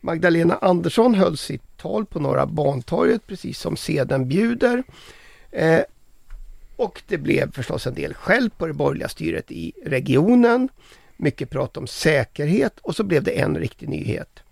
Magdalena 0.00 0.56
Andersson 0.56 1.14
höll 1.14 1.36
sitt 1.36 1.76
tal 1.76 2.06
på 2.06 2.20
Norra 2.20 2.46
Bantorget 2.46 3.26
precis 3.26 3.58
som 3.58 3.76
seden 3.76 4.28
bjuder. 4.28 4.82
Eh, 5.50 5.80
och 6.76 7.02
det 7.06 7.18
blev 7.18 7.52
förstås 7.52 7.86
en 7.86 7.94
del 7.94 8.14
skäll 8.14 8.50
på 8.50 8.66
det 8.66 8.72
borgerliga 8.72 9.08
styret 9.08 9.50
i 9.50 9.72
regionen. 9.84 10.68
Mycket 11.16 11.50
prat 11.50 11.76
om 11.76 11.86
säkerhet 11.86 12.78
och 12.78 12.96
så 12.96 13.04
blev 13.04 13.22
det 13.22 13.40
en 13.40 13.56
riktig 13.58 13.88
nyhet. 13.88 14.42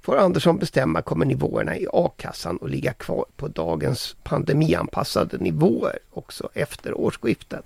Får 0.00 0.16
Andersson 0.16 0.58
bestämma 0.58 1.02
kommer 1.02 1.26
nivåerna 1.26 1.76
i 1.76 1.86
a-kassan 1.92 2.58
att 2.62 2.70
ligga 2.70 2.92
kvar 2.92 3.24
på 3.36 3.48
dagens 3.48 4.16
pandemianpassade 4.22 5.38
nivåer 5.38 5.98
också 6.10 6.48
efter 6.54 6.94
årsskiftet. 6.94 7.64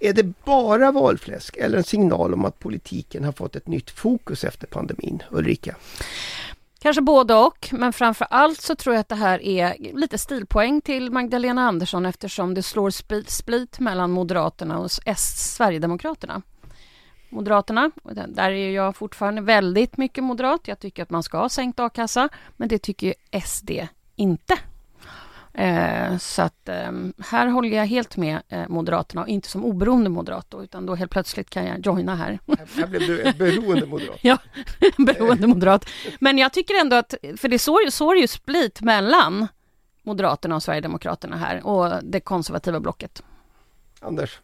Är 0.00 0.12
det 0.12 0.44
bara 0.44 0.92
valfläsk 0.92 1.56
eller 1.56 1.78
en 1.78 1.84
signal 1.84 2.34
om 2.34 2.44
att 2.44 2.58
politiken 2.58 3.24
har 3.24 3.32
fått 3.32 3.56
ett 3.56 3.66
nytt 3.66 3.90
fokus 3.90 4.44
efter 4.44 4.66
pandemin? 4.66 5.22
Ulrika? 5.30 5.76
Kanske 6.80 7.02
både 7.02 7.34
och, 7.34 7.68
men 7.72 7.92
framför 7.92 8.26
allt 8.30 8.60
så 8.60 8.74
tror 8.74 8.94
jag 8.94 9.00
att 9.00 9.08
det 9.08 9.14
här 9.14 9.42
är 9.42 9.76
lite 9.94 10.18
stilpoäng 10.18 10.80
till 10.80 11.10
Magdalena 11.10 11.68
Andersson 11.68 12.06
eftersom 12.06 12.54
det 12.54 12.62
slår 12.62 12.90
split, 13.30 13.80
mellan 13.80 14.10
Moderaterna 14.10 14.78
och 14.78 14.90
S 15.06 15.54
Sverigedemokraterna. 15.56 16.42
Moderaterna, 17.28 17.90
där 18.28 18.50
är 18.50 18.70
jag 18.70 18.96
fortfarande 18.96 19.40
väldigt 19.40 19.96
mycket 19.96 20.24
moderat. 20.24 20.68
Jag 20.68 20.78
tycker 20.78 21.02
att 21.02 21.10
man 21.10 21.22
ska 21.22 21.38
ha 21.38 21.48
sänkt 21.48 21.80
a-kassa, 21.80 22.28
men 22.56 22.68
det 22.68 22.78
tycker 22.78 23.06
ju 23.06 23.40
SD 23.44 23.70
inte. 24.16 24.58
Eh, 25.58 26.18
så 26.18 26.42
att 26.42 26.68
eh, 26.68 26.92
här 27.18 27.46
håller 27.46 27.76
jag 27.76 27.86
helt 27.86 28.16
med 28.16 28.42
eh, 28.48 28.68
Moderaterna, 28.68 29.22
och 29.22 29.28
inte 29.28 29.48
som 29.48 29.64
oberoende 29.64 30.10
moderat 30.10 30.46
då, 30.48 30.64
utan 30.64 30.86
då 30.86 30.94
helt 30.94 31.10
plötsligt 31.10 31.50
kan 31.50 31.66
jag 31.66 31.86
joina 31.86 32.14
här. 32.14 32.38
Här, 32.76 32.86
blev 32.86 33.06
du 33.06 33.22
en 33.22 33.38
beroende 33.38 33.86
moderat. 33.86 34.18
Ja, 34.22 34.38
beroende 34.98 35.46
moderat. 35.46 35.88
Men 36.20 36.38
jag 36.38 36.52
tycker 36.52 36.80
ändå 36.80 36.96
att, 36.96 37.14
för 37.36 37.48
det 37.48 37.58
sår, 37.58 37.90
sår 37.90 38.16
ju 38.16 38.26
split 38.26 38.80
mellan 38.80 39.48
Moderaterna 40.02 40.56
och 40.56 40.62
Sverigedemokraterna 40.62 41.36
här 41.36 41.66
och 41.66 42.04
det 42.04 42.20
konservativa 42.20 42.80
blocket. 42.80 43.22
Anders? 44.00 44.40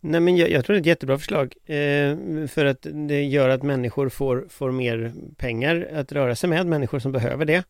Nej 0.00 0.20
men 0.20 0.36
jag, 0.36 0.50
jag 0.50 0.64
tror 0.64 0.74
det 0.74 0.78
är 0.78 0.80
ett 0.80 0.86
jättebra 0.86 1.18
förslag 1.18 1.54
eh, 1.66 2.16
för 2.48 2.64
att 2.64 2.86
det 3.08 3.22
gör 3.22 3.48
att 3.48 3.62
människor 3.62 4.08
får, 4.08 4.46
får 4.50 4.70
mer 4.70 5.12
pengar 5.36 5.88
att 5.94 6.12
röra 6.12 6.36
sig 6.36 6.50
med, 6.50 6.66
människor 6.66 6.98
som 6.98 7.12
behöver 7.12 7.44
det. 7.44 7.64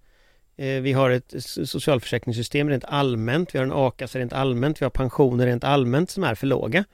Eh, 0.61 0.81
vi 0.81 0.93
har 0.93 1.11
ett 1.11 1.35
socialförsäkringssystem 1.65 2.71
rent 2.71 2.85
allmänt, 2.85 3.55
vi 3.55 3.59
har 3.59 3.67
en 3.67 3.73
a-kassa 3.75 4.19
rent 4.19 4.33
allmänt, 4.33 4.81
vi 4.81 4.85
har 4.85 4.91
pensioner 4.91 5.47
rent 5.47 5.65
allmänt 5.65 6.11
som 6.11 6.25
är 6.25 6.35
för 6.35 6.47
låga. 6.47 6.85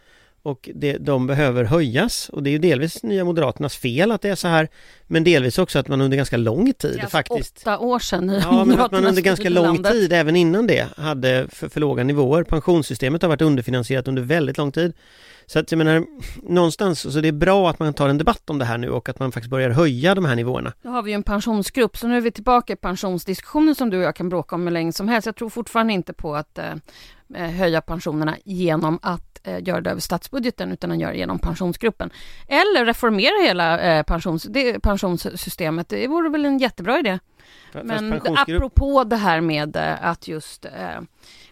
Och 0.43 0.71
det, 0.75 0.99
de 0.99 1.27
behöver 1.27 1.65
höjas 1.65 2.29
och 2.29 2.43
det 2.43 2.51
är 2.51 2.53
ju 2.53 2.59
delvis 2.59 3.03
Nya 3.03 3.25
Moderaternas 3.25 3.77
fel 3.77 4.13
att 4.13 4.23
det 4.23 4.29
är 4.29 4.35
så 4.35 4.49
här 4.49 4.69
men 5.07 5.25
delvis 5.25 5.59
också 5.59 5.79
att 5.79 5.89
man 5.89 6.01
under 6.01 6.17
ganska 6.17 6.37
lång 6.37 6.73
tid 6.73 6.93
Det 6.95 7.03
är 7.03 7.07
faktiskt 7.07 7.59
Åtta 7.59 7.79
år 7.79 7.99
sedan 7.99 8.27
Nya 8.27 8.41
Ja, 8.41 8.65
men 8.65 8.81
att 8.81 8.93
man 8.93 9.07
under 9.07 9.23
ganska 9.23 9.49
lång 9.49 9.65
landet. 9.65 9.93
tid, 9.93 10.13
även 10.13 10.37
innan 10.37 10.67
det, 10.67 10.89
hade 10.97 11.47
för, 11.49 11.69
för 11.69 11.81
låga 11.81 12.05
nivåer. 12.05 12.43
Pensionssystemet 12.43 13.23
har 13.23 13.29
varit 13.29 13.43
underfinansierat 13.43 14.09
under 14.09 14.23
väldigt 14.23 14.59
lång 14.59 14.73
tid. 14.73 14.93
Så 15.47 15.59
att 15.59 15.73
jag 15.73 15.79
menar, 15.79 16.07
någonstans, 16.43 17.13
så 17.13 17.21
det 17.21 17.29
är 17.29 17.33
bra 17.33 17.71
att 17.71 17.79
man 17.79 17.95
tar 17.95 18.09
en 18.09 18.19
debatt 18.19 18.51
om 18.51 18.59
det 18.59 18.65
här 18.65 18.79
nu 18.79 18.91
och 18.91 19.09
att 19.09 19.19
man 19.19 19.33
faktiskt 19.33 19.51
börjar 19.51 19.71
höja 19.71 20.15
de 20.15 20.25
här 20.25 20.37
nivåerna. 20.37 20.73
Nu 20.83 20.91
har 20.91 21.03
vi 21.03 21.11
ju 21.11 21.15
en 21.15 21.23
pensionsgrupp, 21.23 21.97
så 21.97 22.09
nu 22.09 22.17
är 22.17 22.21
vi 22.21 22.31
tillbaka 22.31 22.73
i 22.73 22.77
pensionsdiskussionen 22.77 23.75
som 23.75 23.91
du 23.91 23.97
och 23.99 24.03
jag 24.03 24.17
kan 24.17 24.29
bråka 24.29 24.55
om 24.55 24.63
hur 24.63 24.71
länge 24.71 24.93
som 24.93 25.09
helst. 25.09 25.27
Jag 25.27 25.37
tror 25.37 25.49
fortfarande 25.49 25.93
inte 25.93 26.13
på 26.13 26.37
att 26.37 26.59
eh, 26.59 26.73
eh, 27.35 27.51
höja 27.51 27.81
pensionerna 27.81 28.37
genom 28.45 28.99
att 29.03 29.41
eh, 29.45 29.63
göra 29.69 29.81
det 29.81 29.91
över 29.91 30.01
statsbudgeten, 30.01 30.73
utan 30.73 30.91
att 30.91 30.99
göra 30.99 31.13
det 31.13 31.19
genom 31.19 31.39
pensionsgruppen. 31.39 32.11
Eller 32.49 32.85
reformera 32.85 33.43
hela 33.45 33.81
eh, 33.81 34.03
pensions, 34.03 34.43
det, 34.43 34.81
pensionssystemet. 34.81 35.89
Det 35.89 36.09
vore 36.09 36.29
väl 36.29 36.45
en 36.45 36.59
jättebra 36.59 36.99
idé. 36.99 37.19
Fast 37.73 37.85
Men 37.85 38.13
pensionsgrupp- 38.13 38.57
apropå 38.57 39.05
det 39.05 39.17
här 39.17 39.41
med 39.41 39.77
eh, 39.77 40.07
att 40.07 40.29
just 40.29 40.65
eh, 40.65 41.01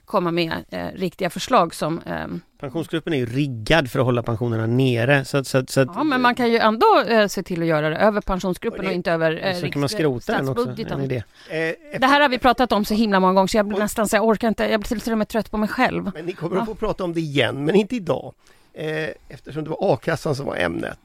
komma 0.04 0.30
med 0.30 0.52
eh, 0.70 0.86
riktiga 0.94 1.30
förslag 1.30 1.74
som... 1.74 2.00
Eh, 2.06 2.26
Pensionsgruppen 2.60 3.12
är 3.12 3.16
ju 3.16 3.26
riggad 3.26 3.90
för 3.90 3.98
att 3.98 4.04
hålla 4.04 4.22
pensionerna 4.22 4.66
nere. 4.66 5.24
Så, 5.24 5.44
så, 5.44 5.64
så, 5.68 5.80
ja, 5.94 6.04
men 6.04 6.20
man 6.22 6.34
kan 6.34 6.50
ju 6.50 6.58
ändå 6.58 6.86
eh, 7.08 7.26
se 7.26 7.42
till 7.42 7.60
att 7.62 7.68
göra 7.68 7.90
det 7.90 7.96
över 7.96 8.20
pensionsgruppen 8.20 8.80
Hörrni, 8.80 8.90
och 8.92 8.94
inte 8.96 9.12
över 9.12 9.46
eh, 9.46 9.54
så 9.60 9.68
kan 9.70 9.80
man 9.80 9.88
skrota 9.88 10.32
den 10.36 10.48
också. 10.48 10.74
En 10.90 11.00
idé. 11.00 11.22
Eh, 11.50 11.98
Det 12.00 12.06
här 12.06 12.20
har 12.20 12.28
vi 12.28 12.38
pratat 12.38 12.72
om 12.72 12.84
så 12.84 12.94
himla 12.94 13.20
många 13.20 13.32
gånger 13.32 13.46
så 13.46 13.56
jag 13.56 13.66
blir 13.66 13.76
Oj. 13.78 13.82
nästan 13.82 14.08
så 14.08 14.16
jag 14.16 14.24
orkar 14.24 14.48
inte, 14.48 14.64
jag 14.66 14.80
blir 14.80 15.00
till- 15.00 15.12
och 15.12 15.18
med 15.18 15.28
trött 15.28 15.50
på 15.50 15.56
mig 15.58 15.68
själv. 15.68 16.10
Men 16.14 16.24
ni 16.26 16.32
kommer 16.32 16.56
att 16.56 16.66
få 16.66 16.74
prata 16.74 17.04
om 17.04 17.12
det 17.12 17.20
igen, 17.20 17.64
men 17.64 17.74
inte 17.74 17.96
idag. 17.96 18.34
Eh, 18.74 19.08
eftersom 19.28 19.64
det 19.64 19.70
var 19.70 19.94
a-kassan 19.94 20.34
som 20.36 20.46
var 20.46 20.56
ämnet. 20.56 20.98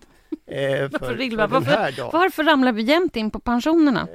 Eh, 0.48 0.58
för, 0.58 1.00
för 1.00 1.16
den 1.38 1.50
Varför- 1.50 1.72
här 1.72 1.92
dagen. 1.92 2.10
Varför 2.14 2.44
ramlar 2.44 2.72
vi 2.72 2.82
jämt 2.82 3.16
in 3.16 3.32
på 3.32 3.40
pensionerna? 3.40 4.08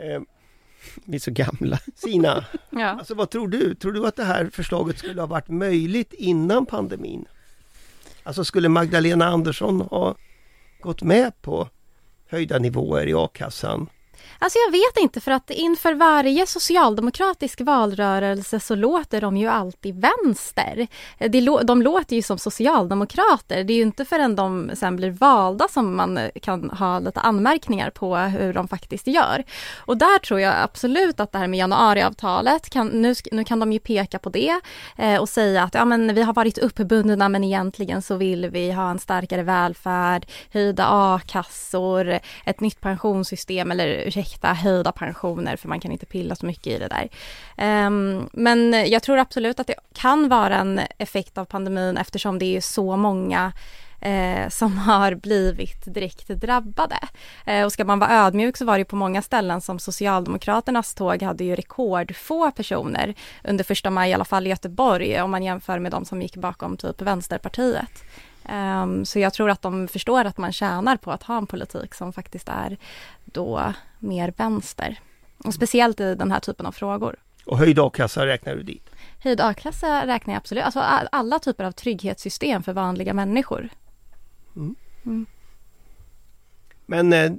Vi 1.04 1.16
är 1.16 1.20
så 1.20 1.30
gamla. 1.30 1.78
Sina, 1.94 2.44
Ja. 2.70 2.86
alltså 2.88 3.14
vad 3.14 3.30
tror 3.30 3.48
du? 3.48 3.74
Tror 3.74 3.92
du 3.92 4.06
att 4.06 4.16
det 4.16 4.24
här 4.24 4.50
förslaget 4.52 4.98
skulle 4.98 5.20
ha 5.22 5.26
varit 5.26 5.48
möjligt 5.48 6.12
innan 6.12 6.66
pandemin? 6.66 7.24
Alltså 8.22 8.44
skulle 8.44 8.68
Magdalena 8.68 9.26
Andersson 9.26 9.80
ha 9.80 10.14
gått 10.80 11.02
med 11.02 11.42
på 11.42 11.68
höjda 12.28 12.58
nivåer 12.58 13.06
i 13.06 13.14
a-kassan? 13.14 13.86
Alltså 14.38 14.58
jag 14.66 14.72
vet 14.72 14.98
inte 15.02 15.20
för 15.20 15.30
att 15.30 15.50
inför 15.50 15.94
varje 15.94 16.46
socialdemokratisk 16.46 17.60
valrörelse 17.60 18.60
så 18.60 18.74
låter 18.74 19.20
de 19.20 19.36
ju 19.36 19.48
alltid 19.48 20.00
vänster. 20.00 20.86
De, 21.18 21.60
de 21.64 21.82
låter 21.82 22.16
ju 22.16 22.22
som 22.22 22.38
socialdemokrater. 22.38 23.64
Det 23.64 23.72
är 23.72 23.76
ju 23.76 23.82
inte 23.82 24.04
förrän 24.04 24.36
de 24.36 24.70
sen 24.74 24.96
blir 24.96 25.10
valda 25.10 25.68
som 25.68 25.96
man 25.96 26.18
eh, 26.18 26.30
kan 26.42 26.70
ha 26.70 26.98
lite 26.98 27.20
anmärkningar 27.20 27.90
på 27.90 28.16
hur 28.16 28.52
de 28.52 28.68
faktiskt 28.68 29.06
gör. 29.06 29.44
Och 29.76 29.96
där 29.96 30.18
tror 30.18 30.40
jag 30.40 30.54
absolut 30.62 31.20
att 31.20 31.32
det 31.32 31.38
här 31.38 31.46
med 31.46 31.58
januariavtalet, 31.58 32.70
kan, 32.70 32.86
nu, 32.86 33.14
nu 33.32 33.44
kan 33.44 33.60
de 33.60 33.72
ju 33.72 33.78
peka 33.78 34.18
på 34.18 34.30
det 34.30 34.60
eh, 34.96 35.16
och 35.16 35.28
säga 35.28 35.62
att 35.62 35.74
ja, 35.74 35.84
men 35.84 36.14
vi 36.14 36.22
har 36.22 36.32
varit 36.32 36.58
uppbundna 36.58 37.28
men 37.28 37.44
egentligen 37.44 38.02
så 38.02 38.16
vill 38.16 38.50
vi 38.50 38.72
ha 38.72 38.90
en 38.90 38.98
starkare 38.98 39.42
välfärd, 39.42 40.26
höjda 40.52 40.86
a-kassor, 40.90 42.18
ett 42.44 42.60
nytt 42.60 42.80
pensionssystem 42.80 43.70
eller 43.70 44.03
ursäkta, 44.04 44.52
höjda 44.52 44.92
pensioner 44.92 45.56
för 45.56 45.68
man 45.68 45.80
kan 45.80 45.92
inte 45.92 46.06
pilla 46.06 46.34
så 46.34 46.46
mycket 46.46 46.66
i 46.66 46.78
det 46.78 46.88
där. 46.88 47.08
Um, 47.86 48.28
men 48.32 48.90
jag 48.90 49.02
tror 49.02 49.18
absolut 49.18 49.60
att 49.60 49.66
det 49.66 49.74
kan 49.92 50.28
vara 50.28 50.56
en 50.56 50.80
effekt 50.98 51.38
av 51.38 51.44
pandemin 51.44 51.96
eftersom 51.96 52.38
det 52.38 52.56
är 52.56 52.60
så 52.60 52.96
många 52.96 53.52
eh, 54.04 54.48
som 54.48 54.78
har 54.88 55.14
blivit 55.14 55.94
direkt 55.94 56.28
drabbade. 56.28 56.98
Eh, 57.46 57.64
och 57.64 57.72
ska 57.72 57.84
man 57.84 57.98
vara 57.98 58.10
ödmjuk 58.10 58.56
så 58.56 58.64
var 58.64 58.74
det 58.74 58.78
ju 58.78 58.84
på 58.84 58.96
många 58.96 59.22
ställen 59.22 59.60
som 59.60 59.78
Socialdemokraternas 59.78 60.94
tåg 60.94 61.22
hade 61.22 61.44
ju 61.44 61.56
rekordfå 61.56 62.50
personer 62.50 63.14
under 63.44 63.64
första 63.64 63.90
maj, 63.90 64.10
i 64.10 64.14
alla 64.14 64.24
fall 64.24 64.46
i 64.46 64.50
Göteborg, 64.50 65.20
om 65.20 65.30
man 65.30 65.42
jämför 65.42 65.78
med 65.78 65.92
de 65.92 66.04
som 66.04 66.22
gick 66.22 66.36
bakom 66.36 66.76
typ 66.76 67.02
Vänsterpartiet. 67.02 68.04
Eh, 68.48 68.86
så 69.04 69.18
jag 69.18 69.32
tror 69.32 69.50
att 69.50 69.62
de 69.62 69.88
förstår 69.88 70.24
att 70.24 70.38
man 70.38 70.52
tjänar 70.52 70.96
på 70.96 71.12
att 71.12 71.22
ha 71.22 71.38
en 71.38 71.46
politik 71.46 71.94
som 71.94 72.12
faktiskt 72.12 72.48
är 72.48 72.76
då 73.24 73.72
mer 74.04 74.32
vänster. 74.36 74.98
Och 75.44 75.54
speciellt 75.54 76.00
i 76.00 76.14
den 76.14 76.32
här 76.32 76.40
typen 76.40 76.66
av 76.66 76.72
frågor. 76.72 77.16
Och 77.46 77.58
höjd 77.58 77.78
a-kassa 77.78 78.26
räknar 78.26 78.54
du 78.54 78.62
dit? 78.62 78.90
Höjd 79.18 79.40
a-kassa 79.40 80.06
räknar 80.06 80.34
jag 80.34 80.38
absolut, 80.38 80.64
alltså 80.64 80.80
alla 81.12 81.38
typer 81.38 81.64
av 81.64 81.72
trygghetssystem 81.72 82.62
för 82.62 82.72
vanliga 82.72 83.14
människor. 83.14 83.68
Mm. 84.56 85.26
Men 86.86 87.12
eh, 87.12 87.32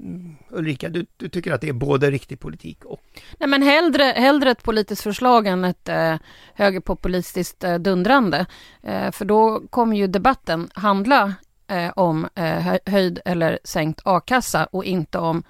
Ulrika, 0.49 0.89
du, 0.89 1.05
du 1.17 1.29
tycker 1.29 1.51
att 1.51 1.61
det 1.61 1.69
är 1.69 1.73
både 1.73 2.11
riktig 2.11 2.39
politik 2.39 2.85
och... 2.85 3.01
Nej, 3.37 3.49
men 3.49 3.61
hellre, 3.63 4.03
hellre 4.03 4.51
ett 4.51 4.63
politiskt 4.63 5.03
förslag 5.03 5.47
än 5.47 5.65
ett 5.65 5.89
eh, 5.89 6.15
högerpopulistiskt 6.53 7.63
eh, 7.63 7.75
dundrande. 7.75 8.45
Eh, 8.83 9.11
för 9.11 9.25
då 9.25 9.61
kommer 9.69 9.97
ju 9.97 10.07
debatten 10.07 10.69
handla 10.73 11.33
eh, 11.67 11.91
om 11.95 12.27
eh, 12.35 12.59
hö- 12.59 12.79
höjd 12.85 13.19
eller 13.25 13.59
sänkt 13.63 14.01
a-kassa 14.03 14.65
och 14.65 14.85
inte 14.85 15.17
om 15.17 15.43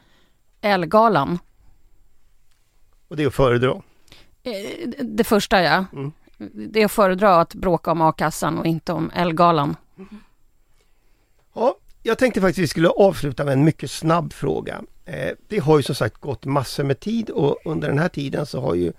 Elgalan. 0.65 1.39
Och 3.07 3.15
det 3.15 3.23
är 3.23 3.27
att 3.27 3.33
föredra. 3.33 3.81
Eh, 4.43 4.89
det 4.99 5.23
första, 5.23 5.61
ja. 5.61 5.85
Mm. 5.93 6.11
Det 6.53 6.81
är 6.81 6.85
att 6.85 6.91
föredra 6.91 7.41
att 7.41 7.53
bråka 7.53 7.91
om 7.91 8.01
a-kassan 8.01 8.59
och 8.59 8.65
inte 8.65 8.93
om 8.93 9.11
Elgalan. 9.13 9.75
Ja, 11.53 11.77
jag 12.03 12.17
tänkte 12.17 12.41
faktiskt 12.41 12.59
vi 12.59 12.67
skulle 12.67 12.89
avsluta 12.89 13.43
med 13.43 13.53
en 13.53 13.63
mycket 13.63 13.91
snabb 13.91 14.33
fråga. 14.33 14.81
Eh, 15.05 15.31
det 15.47 15.59
har 15.59 15.77
ju 15.77 15.83
som 15.83 15.95
sagt 15.95 16.17
gått 16.17 16.45
massor 16.45 16.83
med 16.83 16.99
tid 16.99 17.29
och 17.29 17.57
under 17.65 17.87
den 17.87 17.99
här 17.99 18.09
tiden 18.09 18.45
så 18.45 18.61
har 18.61 18.75
ju 18.75 18.93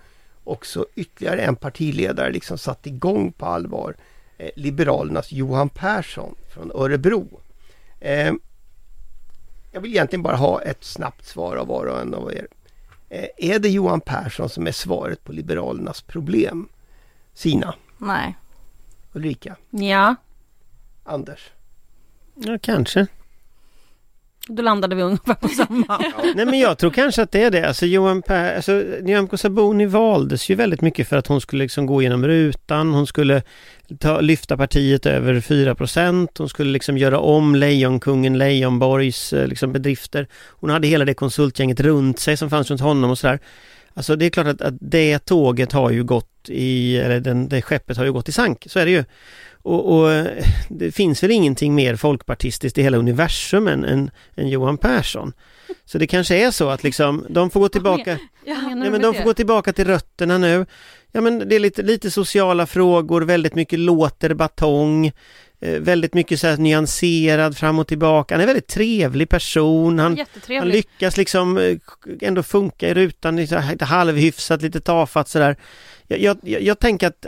också 0.44 0.86
ytterligare 0.94 1.40
en 1.40 1.56
partiledare 1.56 2.32
liksom 2.32 2.58
satt 2.58 2.86
igång 2.86 3.32
på 3.32 3.46
allvar. 3.46 3.96
Eh, 4.38 4.50
Liberalernas 4.56 5.32
Johan 5.32 5.68
Persson 5.68 6.34
från 6.54 6.72
Örebro. 6.74 7.40
Jag 9.76 9.80
vill 9.80 9.90
egentligen 9.90 10.22
bara 10.22 10.36
ha 10.36 10.62
ett 10.62 10.84
snabbt 10.84 11.26
svar 11.26 11.56
av 11.56 11.66
var 11.66 11.86
och 11.86 12.00
en 12.00 12.14
av 12.14 12.32
er. 12.32 12.48
Eh, 13.08 13.28
är 13.36 13.58
det 13.58 13.68
Johan 13.68 14.00
Persson 14.00 14.48
som 14.48 14.66
är 14.66 14.72
svaret 14.72 15.24
på 15.24 15.32
Liberalernas 15.32 16.02
problem? 16.02 16.68
Sina, 17.34 17.74
Nej. 17.98 18.36
Ulrika, 19.12 19.56
Ja, 19.70 20.14
Anders? 21.04 21.50
Ja, 22.34 22.58
kanske 22.62 23.06
då 24.48 24.62
landade 24.62 24.96
vi 24.96 25.02
ungefär 25.02 25.34
på 25.34 25.48
samma. 25.48 26.02
Nej 26.34 26.46
men 26.46 26.58
jag 26.58 26.78
tror 26.78 26.90
kanske 26.90 27.22
att 27.22 27.32
det 27.32 27.42
är 27.42 27.50
det. 27.50 27.68
Alltså 27.68 27.86
Johan 27.86 28.22
per, 28.22 28.56
alltså 28.56 28.72
Nyamko 29.02 29.36
Sabuni 29.36 29.86
valdes 29.86 30.50
ju 30.50 30.54
väldigt 30.54 30.80
mycket 30.80 31.08
för 31.08 31.16
att 31.16 31.26
hon 31.26 31.40
skulle 31.40 31.64
liksom 31.64 31.86
gå 31.86 32.02
igenom 32.02 32.26
rutan, 32.26 32.94
hon 32.94 33.06
skulle 33.06 33.42
ta, 33.98 34.20
lyfta 34.20 34.56
partiet 34.56 35.06
över 35.06 35.34
4% 35.34 36.28
hon 36.38 36.48
skulle 36.48 36.70
liksom 36.70 36.98
göra 36.98 37.18
om 37.18 37.54
Lejonkungen 37.54 38.38
Leijonborgs 38.38 39.32
eh, 39.32 39.46
liksom 39.46 39.72
bedrifter. 39.72 40.26
Hon 40.60 40.70
hade 40.70 40.88
hela 40.88 41.04
det 41.04 41.14
konsultgänget 41.14 41.80
runt 41.80 42.18
sig 42.18 42.36
som 42.36 42.50
fanns 42.50 42.70
runt 42.70 42.80
honom 42.80 43.10
och 43.10 43.18
sådär. 43.18 43.38
Alltså 43.94 44.16
det 44.16 44.26
är 44.26 44.30
klart 44.30 44.46
att, 44.46 44.62
att 44.62 44.74
det 44.80 45.18
tåget 45.18 45.72
har 45.72 45.90
ju 45.90 46.04
gått 46.04 46.48
i, 46.48 46.96
eller 46.96 47.20
den, 47.20 47.48
det 47.48 47.62
skeppet 47.62 47.96
har 47.96 48.04
ju 48.04 48.12
gått 48.12 48.28
i 48.28 48.32
sank, 48.32 48.66
så 48.68 48.78
är 48.78 48.84
det 48.84 48.90
ju. 48.90 49.04
Och, 49.66 49.98
och 49.98 50.12
eh, 50.12 50.44
det 50.68 50.92
finns 50.92 51.22
väl 51.22 51.30
ingenting 51.30 51.74
mer 51.74 51.96
folkpartistiskt 51.96 52.78
i 52.78 52.82
hela 52.82 52.96
universum 52.96 53.68
än, 53.68 53.84
än, 53.84 54.10
än 54.36 54.48
Johan 54.48 54.78
Persson. 54.78 55.32
Så 55.84 55.98
det 55.98 56.06
kanske 56.06 56.36
är 56.36 56.50
så 56.50 56.68
att 56.68 56.84
liksom, 56.84 57.26
de 57.28 57.50
får 57.50 57.60
gå 57.60 57.68
tillbaka, 57.68 58.18
Ja, 58.44 58.74
men 58.74 59.02
de 59.02 59.14
får 59.14 59.24
gå 59.24 59.34
tillbaka 59.34 59.72
till 59.72 59.84
rötterna 59.84 60.38
nu. 60.38 60.66
Ja 61.12 61.20
men 61.20 61.48
det 61.48 61.56
är 61.56 61.60
lite, 61.60 61.82
lite 61.82 62.10
sociala 62.10 62.66
frågor, 62.66 63.22
väldigt 63.22 63.54
mycket 63.54 63.78
låter 63.78 64.34
batong, 64.34 65.06
eh, 65.60 65.80
väldigt 65.80 66.14
mycket 66.14 66.40
så 66.40 66.46
här 66.46 66.56
nyanserad 66.56 67.56
fram 67.56 67.78
och 67.78 67.86
tillbaka. 67.86 68.34
Han 68.34 68.40
är 68.40 68.44
en 68.44 68.48
väldigt 68.48 68.68
trevlig 68.68 69.28
person, 69.28 69.98
han, 69.98 70.18
han 70.58 70.68
lyckas 70.68 71.16
liksom 71.16 71.58
eh, 71.58 71.76
ändå 72.20 72.42
funka 72.42 72.88
i 72.88 72.94
rutan, 72.94 73.36
lite 73.36 73.84
halvhyfsat, 73.84 74.62
lite 74.62 74.80
tafatt 74.80 75.28
sådär. 75.28 75.56
Jag, 76.08 76.38
jag, 76.42 76.62
jag, 76.62 76.78
tänker 76.78 77.06
att 77.06 77.26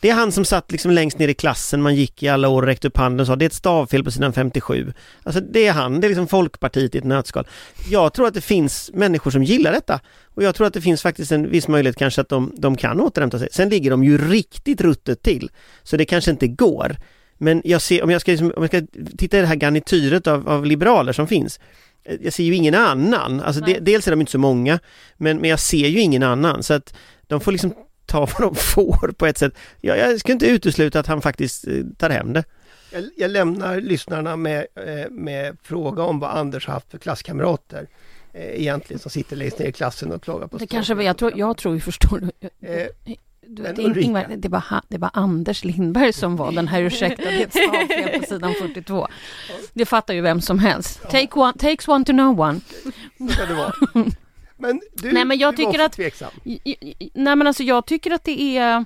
det 0.00 0.10
är 0.10 0.14
han 0.14 0.32
som 0.32 0.44
satt 0.44 0.72
liksom 0.72 0.90
längst 0.90 1.18
ner 1.18 1.28
i 1.28 1.34
klassen 1.34 1.82
man 1.82 1.94
gick 1.94 2.22
i 2.22 2.28
alla 2.28 2.48
år 2.48 2.62
och 2.62 2.68
räckte 2.68 2.88
upp 2.88 2.96
handen 2.96 3.20
och 3.20 3.26
sa 3.26 3.36
det 3.36 3.44
är 3.44 3.46
ett 3.46 3.52
stavfel 3.52 4.04
på 4.04 4.10
sidan 4.10 4.32
57. 4.32 4.92
Alltså 5.22 5.40
det 5.40 5.66
är 5.66 5.72
han, 5.72 6.00
det 6.00 6.06
är 6.06 6.08
liksom 6.08 6.28
Folkpartiet 6.28 6.94
i 6.94 6.98
ett 6.98 7.04
nötskal. 7.04 7.46
Jag 7.90 8.12
tror 8.12 8.26
att 8.26 8.34
det 8.34 8.40
finns 8.40 8.90
människor 8.94 9.30
som 9.30 9.44
gillar 9.44 9.72
detta 9.72 10.00
och 10.34 10.42
jag 10.42 10.54
tror 10.54 10.66
att 10.66 10.74
det 10.74 10.80
finns 10.80 11.02
faktiskt 11.02 11.32
en 11.32 11.50
viss 11.50 11.68
möjlighet 11.68 11.96
kanske 11.96 12.20
att 12.20 12.28
de, 12.28 12.52
de 12.56 12.76
kan 12.76 13.00
återhämta 13.00 13.38
sig. 13.38 13.48
Sen 13.52 13.68
ligger 13.68 13.90
de 13.90 14.04
ju 14.04 14.18
riktigt 14.30 14.80
ruttet 14.80 15.22
till 15.22 15.50
så 15.82 15.96
det 15.96 16.04
kanske 16.04 16.30
inte 16.30 16.46
går. 16.48 16.96
Men 17.38 17.62
jag 17.64 17.82
ser, 17.82 18.04
om 18.04 18.10
jag 18.10 18.20
ska, 18.20 18.30
liksom- 18.30 18.52
om 18.56 18.62
jag 18.62 18.70
ska 18.70 18.82
titta 19.18 19.38
i 19.38 19.40
det 19.40 19.46
här 19.46 19.56
garnityret 19.56 20.26
av, 20.26 20.48
av 20.48 20.66
liberaler 20.66 21.12
som 21.12 21.28
finns 21.28 21.60
eh, 22.04 22.16
jag 22.22 22.32
ser 22.32 22.44
ju 22.44 22.54
ingen 22.54 22.74
annan, 22.74 23.40
alltså 23.40 23.60
de, 23.60 23.78
dels 23.80 24.06
är 24.06 24.10
de 24.10 24.20
inte 24.20 24.32
så 24.32 24.38
många 24.38 24.78
men, 25.16 25.36
men 25.38 25.50
jag 25.50 25.60
ser 25.60 25.88
ju 25.88 26.00
ingen 26.00 26.22
annan 26.22 26.62
så 26.62 26.74
att 26.74 26.94
de 27.26 27.40
får 27.40 27.52
liksom 27.52 27.74
ta 28.06 28.20
vad 28.20 28.40
de 28.40 28.54
får 28.54 29.12
på 29.18 29.26
ett 29.26 29.38
sätt. 29.38 29.54
Jag, 29.80 29.98
jag 29.98 30.20
ska 30.20 30.32
inte 30.32 30.46
utesluta 30.46 31.00
att 31.00 31.06
han 31.06 31.22
faktiskt 31.22 31.66
eh, 31.66 31.74
tar 31.98 32.10
hem 32.10 32.32
det. 32.32 32.44
Jag, 32.92 33.04
jag 33.16 33.30
lämnar 33.30 33.80
lyssnarna 33.80 34.36
med, 34.36 34.66
eh, 34.86 35.10
med 35.10 35.56
fråga 35.62 36.02
om 36.02 36.18
vad 36.20 36.30
Anders 36.30 36.66
har 36.66 36.74
haft 36.74 36.90
för 36.90 36.98
klasskamrater 36.98 37.86
eh, 38.32 38.60
egentligen 38.60 39.00
som 39.00 39.10
sitter 39.10 39.36
längst 39.36 39.58
ner 39.58 39.66
i 39.66 39.72
klassen 39.72 40.12
och 40.12 40.22
klagar 40.22 40.46
på 40.46 40.58
Det 40.58 40.66
kanske 40.66 40.94
var, 40.94 41.02
jag 41.02 41.16
tror, 41.18 41.32
jag 41.38 41.56
tror 41.56 41.72
vi 41.72 41.80
förstår. 41.80 42.30
Eh, 42.60 42.86
Du 43.48 43.62
Ulrika. 43.62 44.00
Ingvar, 44.00 44.26
det, 44.36 44.48
var, 44.48 44.62
det 44.88 44.98
var 44.98 45.10
Anders 45.12 45.64
Lindberg 45.64 46.12
som 46.12 46.36
var 46.36 46.52
den 46.52 46.68
här 46.68 46.82
ursäkta, 46.82 47.22
det 47.22 47.42
är 47.42 47.46
ett 47.46 47.52
stavfel 47.52 48.20
på 48.20 48.26
sidan 48.26 48.54
42. 48.54 49.08
Det 49.72 49.86
fattar 49.86 50.14
ju 50.14 50.20
vem 50.20 50.40
som 50.40 50.58
helst. 50.58 51.02
Take 51.02 51.28
one, 51.32 51.52
takes 51.58 51.88
one 51.88 52.04
to 52.04 52.12
know 52.12 52.40
one. 52.40 52.60
så 53.18 53.28
ska 53.28 53.46
det 53.46 53.54
vara. 53.54 53.72
Men 54.66 54.80
du, 54.94 55.12
Nej, 55.12 55.24
men 55.24 55.38
jag 55.38 55.56
du 55.56 55.64
var 55.64 55.72
tycker 55.72 55.84
också 55.84 55.86
att- 55.86 55.92
tveksam. 55.92 56.30
Nej 57.14 57.36
men 57.36 57.46
alltså 57.46 57.62
jag 57.62 57.86
tycker 57.86 58.10
att 58.10 58.24
det 58.24 58.58
är... 58.58 58.84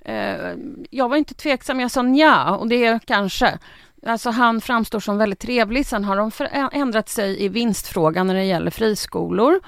Eh, 0.00 0.54
jag 0.90 1.08
var 1.08 1.16
inte 1.16 1.34
tveksam, 1.34 1.80
jag 1.80 1.90
sa 1.90 2.02
nja 2.02 2.50
och 2.56 2.68
det 2.68 2.84
är 2.84 2.98
kanske. 2.98 3.58
Alltså 4.06 4.30
han 4.30 4.60
framstår 4.60 5.00
som 5.00 5.18
väldigt 5.18 5.38
trevlig. 5.38 5.86
Sen 5.86 6.04
har 6.04 6.16
de 6.16 6.30
för, 6.30 6.48
ändrat 6.72 7.08
sig 7.08 7.44
i 7.44 7.48
vinstfrågan 7.48 8.26
när 8.26 8.34
det 8.34 8.44
gäller 8.44 8.70
friskolor. 8.70 9.60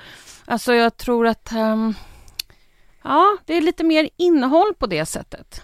Alltså 0.44 0.74
jag 0.74 0.96
tror 0.96 1.26
att... 1.26 1.52
ehm, 1.52 1.94
ja, 3.02 3.36
det 3.46 3.54
är 3.56 3.60
lite 3.60 3.84
mer 3.84 4.08
innehåll 4.16 4.74
på 4.78 4.86
det 4.86 5.06
sättet. 5.06 5.62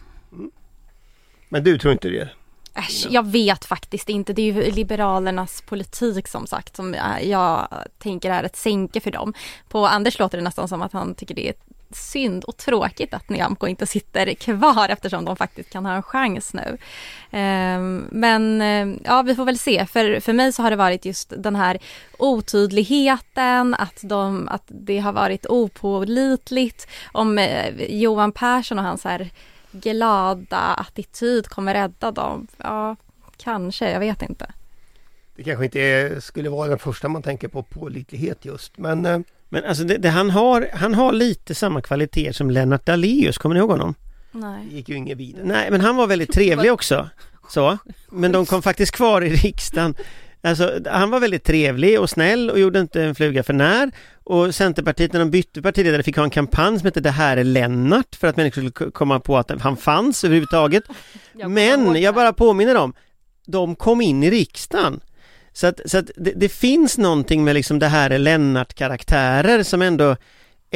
Men 1.49 1.65
du 1.65 1.79
tror 1.79 1.93
inte 1.93 2.09
det? 2.09 2.29
Äsch, 2.77 3.07
jag 3.11 3.27
vet 3.27 3.65
faktiskt 3.65 4.09
inte. 4.09 4.33
Det 4.33 4.43
är 4.43 4.53
ju 4.53 4.71
Liberalernas 4.71 5.63
politik 5.63 6.29
som 6.29 6.47
sagt 6.47 6.77
som 6.77 6.95
jag, 7.23 7.69
tänker 7.99 8.31
är 8.31 8.45
ett 8.45 8.57
sänke 8.57 9.01
för 9.01 9.11
dem. 9.11 9.35
På 9.69 9.87
Anders 9.87 10.19
låter 10.19 10.39
det 10.39 10.45
nästan 10.45 10.69
som 10.69 10.83
att 10.83 10.93
han 10.93 11.15
tycker 11.15 11.35
det 11.35 11.49
är 11.49 11.55
synd 11.91 12.45
och 12.45 12.57
tråkigt 12.57 13.15
att 13.15 13.29
Nyamko 13.29 13.67
inte 13.67 13.87
sitter 13.87 14.35
kvar 14.35 14.89
eftersom 14.89 15.25
de 15.25 15.37
faktiskt 15.37 15.71
kan 15.71 15.87
ha 15.87 15.95
en 15.95 16.03
chans 16.03 16.55
nu. 16.55 16.79
Ehm, 17.31 18.09
men 18.13 18.61
eh, 18.61 19.01
ja, 19.05 19.23
vi 19.23 19.35
får 19.35 19.45
väl 19.45 19.59
se. 19.59 19.87
För, 19.87 20.21
för 20.21 20.33
mig 20.33 20.53
så 20.53 20.63
har 20.63 20.71
det 20.71 20.77
varit 20.77 21.05
just 21.05 21.33
den 21.37 21.57
här 21.57 21.79
otydligheten, 22.19 23.75
att, 23.75 24.01
de, 24.03 24.49
att 24.49 24.65
det 24.67 24.99
har 24.99 25.13
varit 25.13 25.47
opålitligt. 25.47 26.89
Om 27.13 27.39
eh, 27.39 27.75
Johan 27.89 28.33
Persson 28.33 28.79
och 28.79 28.85
hans 28.85 29.05
här 29.05 29.31
glada 29.81 30.59
attityd 30.59 31.49
kommer 31.49 31.75
rädda 31.75 32.11
dem. 32.11 32.47
Ja, 32.57 32.97
kanske, 33.37 33.91
jag 33.91 34.01
vet 34.01 34.23
inte. 34.23 34.53
Det 35.37 35.43
kanske 35.43 35.65
inte 35.65 35.81
är, 35.81 36.21
skulle 36.21 36.49
vara 36.49 36.69
den 36.69 36.79
första 36.79 37.09
man 37.09 37.23
tänker 37.23 37.49
på 37.49 37.63
pålitlighet 37.63 38.45
just. 38.45 38.79
Men 38.79 39.07
eh, 39.07 39.19
Men 39.49 39.65
alltså 39.65 39.85
det, 39.85 39.97
det, 39.97 40.09
han, 40.09 40.31
har, 40.31 40.69
han 40.73 40.95
har 40.95 41.13
lite 41.13 41.55
samma 41.55 41.81
kvalitet 41.81 42.33
som 42.33 42.51
Lennart 42.51 42.87
Daléus, 42.87 43.39
kommer 43.39 43.55
ni 43.55 43.59
ihåg 43.59 43.71
honom? 43.71 43.95
det 44.33 44.39
Nej. 44.39 44.67
gick 44.71 44.89
ju 44.89 44.95
inget 44.95 45.19
vidare. 45.19 45.45
Nej, 45.45 45.71
men 45.71 45.81
han 45.81 45.97
var 45.97 46.07
väldigt 46.07 46.33
trevlig 46.33 46.73
också. 46.73 47.09
Så. 47.49 47.79
Men 48.11 48.33
de 48.33 48.47
kom 48.47 48.63
faktiskt 48.63 48.93
kvar 48.93 49.23
i 49.23 49.31
riksdagen. 49.31 49.95
Alltså, 50.43 50.79
han 50.87 51.11
var 51.11 51.21
väldigt 51.21 51.45
trevlig 51.45 52.01
och 52.01 52.11
snäll 52.11 52.51
och 52.51 52.59
gjorde 52.59 52.81
inte 52.81 53.03
en 53.03 53.15
fluga 53.15 53.43
för 53.43 53.53
när. 53.53 53.91
Och 54.27 54.55
Centerpartiet, 54.55 55.13
när 55.13 55.21
de 55.21 55.31
bytte 55.31 55.63
partiledare, 55.63 56.03
fick 56.03 56.17
ha 56.17 56.25
en 56.25 56.31
kampanj 56.31 56.79
som 56.79 56.87
hette 56.87 57.01
Det 57.01 57.11
här 57.11 57.37
är 57.37 57.45
Lennart 57.45 58.15
för 58.15 58.29
att 58.29 58.37
människor 58.37 58.71
skulle 58.71 58.91
komma 58.91 59.21
på 59.21 59.37
att 59.39 59.61
han 59.61 59.77
fanns 59.77 60.25
överhuvudtaget. 60.25 60.85
Men 61.33 62.03
jag 62.03 62.15
bara 62.15 62.33
påminner 62.33 62.75
om, 62.75 62.95
de 63.47 63.77
kom 63.77 64.01
in 64.01 64.23
i 64.23 64.31
riksdagen. 64.31 65.01
Så 65.53 65.67
att, 65.67 65.81
så 65.85 65.99
att 65.99 66.11
det, 66.17 66.33
det 66.37 66.49
finns 66.49 66.99
någonting 66.99 67.45
med 67.45 67.55
liksom 67.55 67.79
det 67.79 67.87
här 67.87 68.11
är 68.11 68.19
Lennart-karaktärer 68.19 69.63
som 69.63 69.83
ändå 69.83 70.17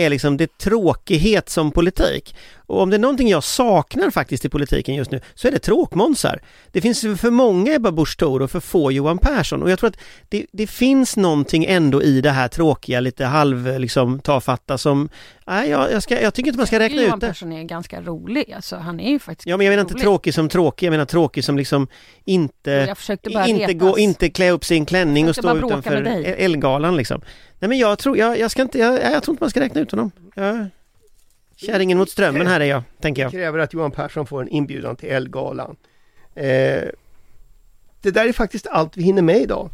är 0.01 0.11
liksom 0.11 0.37
det 0.37 0.59
tråkighet 0.59 1.49
som 1.49 1.71
politik. 1.73 2.35
Och 2.71 2.83
om 2.83 2.91
det 2.91 2.97
är 2.97 2.99
någonting 2.99 3.29
jag 3.29 3.45
saknar 3.45 4.11
faktiskt 4.11 4.45
i 4.45 4.49
politiken 4.49 4.95
just 4.95 5.11
nu 5.11 5.21
så 5.35 5.49
är 5.49 5.53
det 5.53 5.59
tråkmånsar. 5.59 6.43
Det 6.73 6.81
finns 6.81 7.01
för 7.01 7.31
många 7.31 7.75
Ebba 7.75 7.93
Busch 7.93 8.17
Thor 8.19 8.43
och 8.43 8.51
för 8.51 8.61
få 8.61 8.93
Johan 8.93 9.19
Persson 9.19 9.63
och 9.63 9.71
jag 9.71 9.79
tror 9.79 9.89
att 9.89 9.99
det, 10.29 10.47
det 10.53 10.67
finns 10.67 11.17
någonting 11.17 11.65
ändå 11.65 12.03
i 12.03 12.21
det 12.21 12.31
här 12.31 12.49
tråkiga, 12.49 13.01
lite 13.01 13.25
halv 13.25 13.79
liksom 13.79 14.21
tafatta 14.21 14.79
som, 14.79 15.09
nej 15.47 15.71
jag, 15.71 15.93
jag, 15.93 16.03
ska, 16.03 16.21
jag 16.21 16.35
tycker 16.35 16.49
inte 16.49 16.59
man 16.59 16.67
ska 16.67 16.79
räkna 16.79 17.03
Johan 17.03 17.15
ut 17.15 17.21
det. 17.21 17.27
Persson 17.27 17.53
är 17.53 17.63
ganska 17.63 18.01
rolig, 18.01 18.53
alltså 18.53 18.77
han 18.77 19.01
är 19.01 19.11
ju 19.11 19.19
faktiskt 19.19 19.47
Ja 19.47 19.57
men 19.57 19.67
jag 19.67 19.73
menar 19.73 19.81
inte 19.81 19.95
rolig. 19.95 20.03
tråkig 20.03 20.35
som 20.35 20.49
tråkig, 20.49 20.87
jag 20.87 20.91
menar 20.93 21.05
tråkig 21.05 21.45
som 21.45 21.57
liksom 21.57 21.89
inte 22.25 22.71
Jag 22.71 23.49
inte, 23.49 23.67
retas. 23.67 23.75
gå, 23.75 23.99
inte 23.99 24.31
klä 24.31 24.51
upp 24.51 24.65
en 24.71 24.87
klänning 24.87 25.29
och 25.29 25.37
stå 25.37 25.57
utanför. 25.57 25.93
Elgalan 26.25 26.97
liksom. 26.97 27.23
Nej 27.61 27.69
men 27.69 27.79
jag 27.79 27.99
tror, 27.99 28.19
jag, 28.19 28.39
jag 28.39 28.51
ska 28.51 28.63
inte, 28.63 28.79
jag, 28.79 29.13
jag 29.13 29.23
tror 29.23 29.33
inte 29.33 29.43
man 29.43 29.51
ska 29.51 29.61
räkna 29.61 29.81
ut 29.81 29.91
honom. 29.91 30.11
Jag, 30.35 30.67
kärringen 31.57 31.99
mot 31.99 32.11
strömmen 32.11 32.47
här 32.47 32.61
är 32.61 32.65
jag, 32.65 32.83
tänker 33.01 33.23
jag. 33.23 33.31
kräver 33.31 33.59
att 33.59 33.75
Johan 33.75 33.91
Persson 33.91 34.27
får 34.27 34.43
en 34.43 34.49
inbjudan 34.49 34.97
till 34.97 35.09
Elgalan. 35.09 35.77
Eh, 36.35 36.83
det 38.03 38.11
där 38.11 38.29
är 38.29 38.33
faktiskt 38.33 38.67
allt 38.67 38.97
vi 38.97 39.03
hinner 39.03 39.23
med 39.23 39.37
idag. 39.37 39.71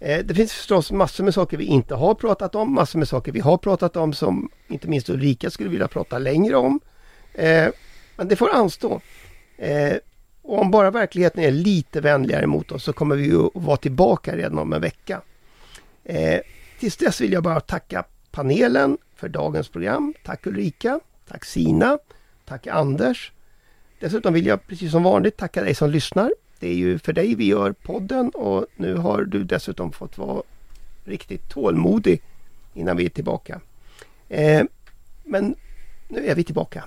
Eh, 0.00 0.24
det 0.24 0.34
finns 0.34 0.52
förstås 0.52 0.92
massor 0.92 1.24
med 1.24 1.34
saker 1.34 1.56
vi 1.56 1.64
inte 1.64 1.94
har 1.94 2.14
pratat 2.14 2.54
om, 2.54 2.74
massor 2.74 2.98
med 2.98 3.08
saker 3.08 3.32
vi 3.32 3.40
har 3.40 3.56
pratat 3.56 3.96
om 3.96 4.12
som 4.12 4.50
inte 4.68 4.88
minst 4.88 5.08
Ulrika 5.08 5.50
skulle 5.50 5.70
vilja 5.70 5.88
prata 5.88 6.18
längre 6.18 6.56
om. 6.56 6.80
Eh, 7.34 7.68
men 8.16 8.28
det 8.28 8.36
får 8.36 8.54
anstå. 8.54 9.00
Eh, 9.56 9.96
och 10.42 10.60
om 10.60 10.70
bara 10.70 10.90
verkligheten 10.90 11.42
är 11.44 11.50
lite 11.50 12.00
vänligare 12.00 12.46
mot 12.46 12.72
oss 12.72 12.84
så 12.84 12.92
kommer 12.92 13.16
vi 13.16 13.34
att 13.34 13.50
vara 13.54 13.76
tillbaka 13.76 14.36
redan 14.36 14.58
om 14.58 14.72
en 14.72 14.80
vecka. 14.80 15.20
Eh, 16.04 16.40
Tills 16.78 16.96
dess 16.96 17.20
vill 17.20 17.32
jag 17.32 17.42
bara 17.42 17.60
tacka 17.60 18.04
panelen 18.30 18.98
för 19.16 19.28
dagens 19.28 19.68
program. 19.68 20.14
Tack 20.24 20.46
Ulrika, 20.46 21.00
tack 21.28 21.44
Sina, 21.44 21.98
tack 22.44 22.66
Anders. 22.66 23.32
Dessutom 24.00 24.34
vill 24.34 24.46
jag 24.46 24.66
precis 24.66 24.90
som 24.92 25.02
vanligt 25.02 25.36
tacka 25.36 25.62
dig 25.62 25.74
som 25.74 25.90
lyssnar. 25.90 26.32
Det 26.58 26.68
är 26.68 26.74
ju 26.74 26.98
för 26.98 27.12
dig 27.12 27.34
vi 27.34 27.46
gör 27.46 27.72
podden 27.72 28.30
och 28.30 28.66
nu 28.76 28.94
har 28.94 29.22
du 29.22 29.44
dessutom 29.44 29.92
fått 29.92 30.18
vara 30.18 30.42
riktigt 31.04 31.48
tålmodig 31.48 32.22
innan 32.74 32.96
vi 32.96 33.04
är 33.04 33.08
tillbaka. 33.08 33.60
Eh, 34.28 34.64
men 35.24 35.54
nu 36.08 36.26
är 36.26 36.34
vi 36.34 36.44
tillbaka. 36.44 36.84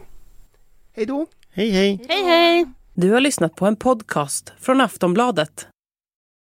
Hej 0.93 1.05
då! 1.05 1.25
Hej 1.51 1.69
hej! 1.69 1.99
Hej 2.09 2.23
hej! 2.23 2.65
Du 2.93 3.11
har 3.11 3.19
lyssnat 3.19 3.55
på 3.55 3.65
en 3.65 3.75
podcast 3.75 4.53
från 4.59 4.81
Aftonbladet. 4.81 5.67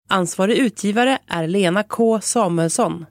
Ansvarig 0.09 0.59
utgivare 0.59 1.19
är 1.27 1.47
Lena 1.47 1.83
K 1.83 2.21
Samuelsson. 2.21 3.07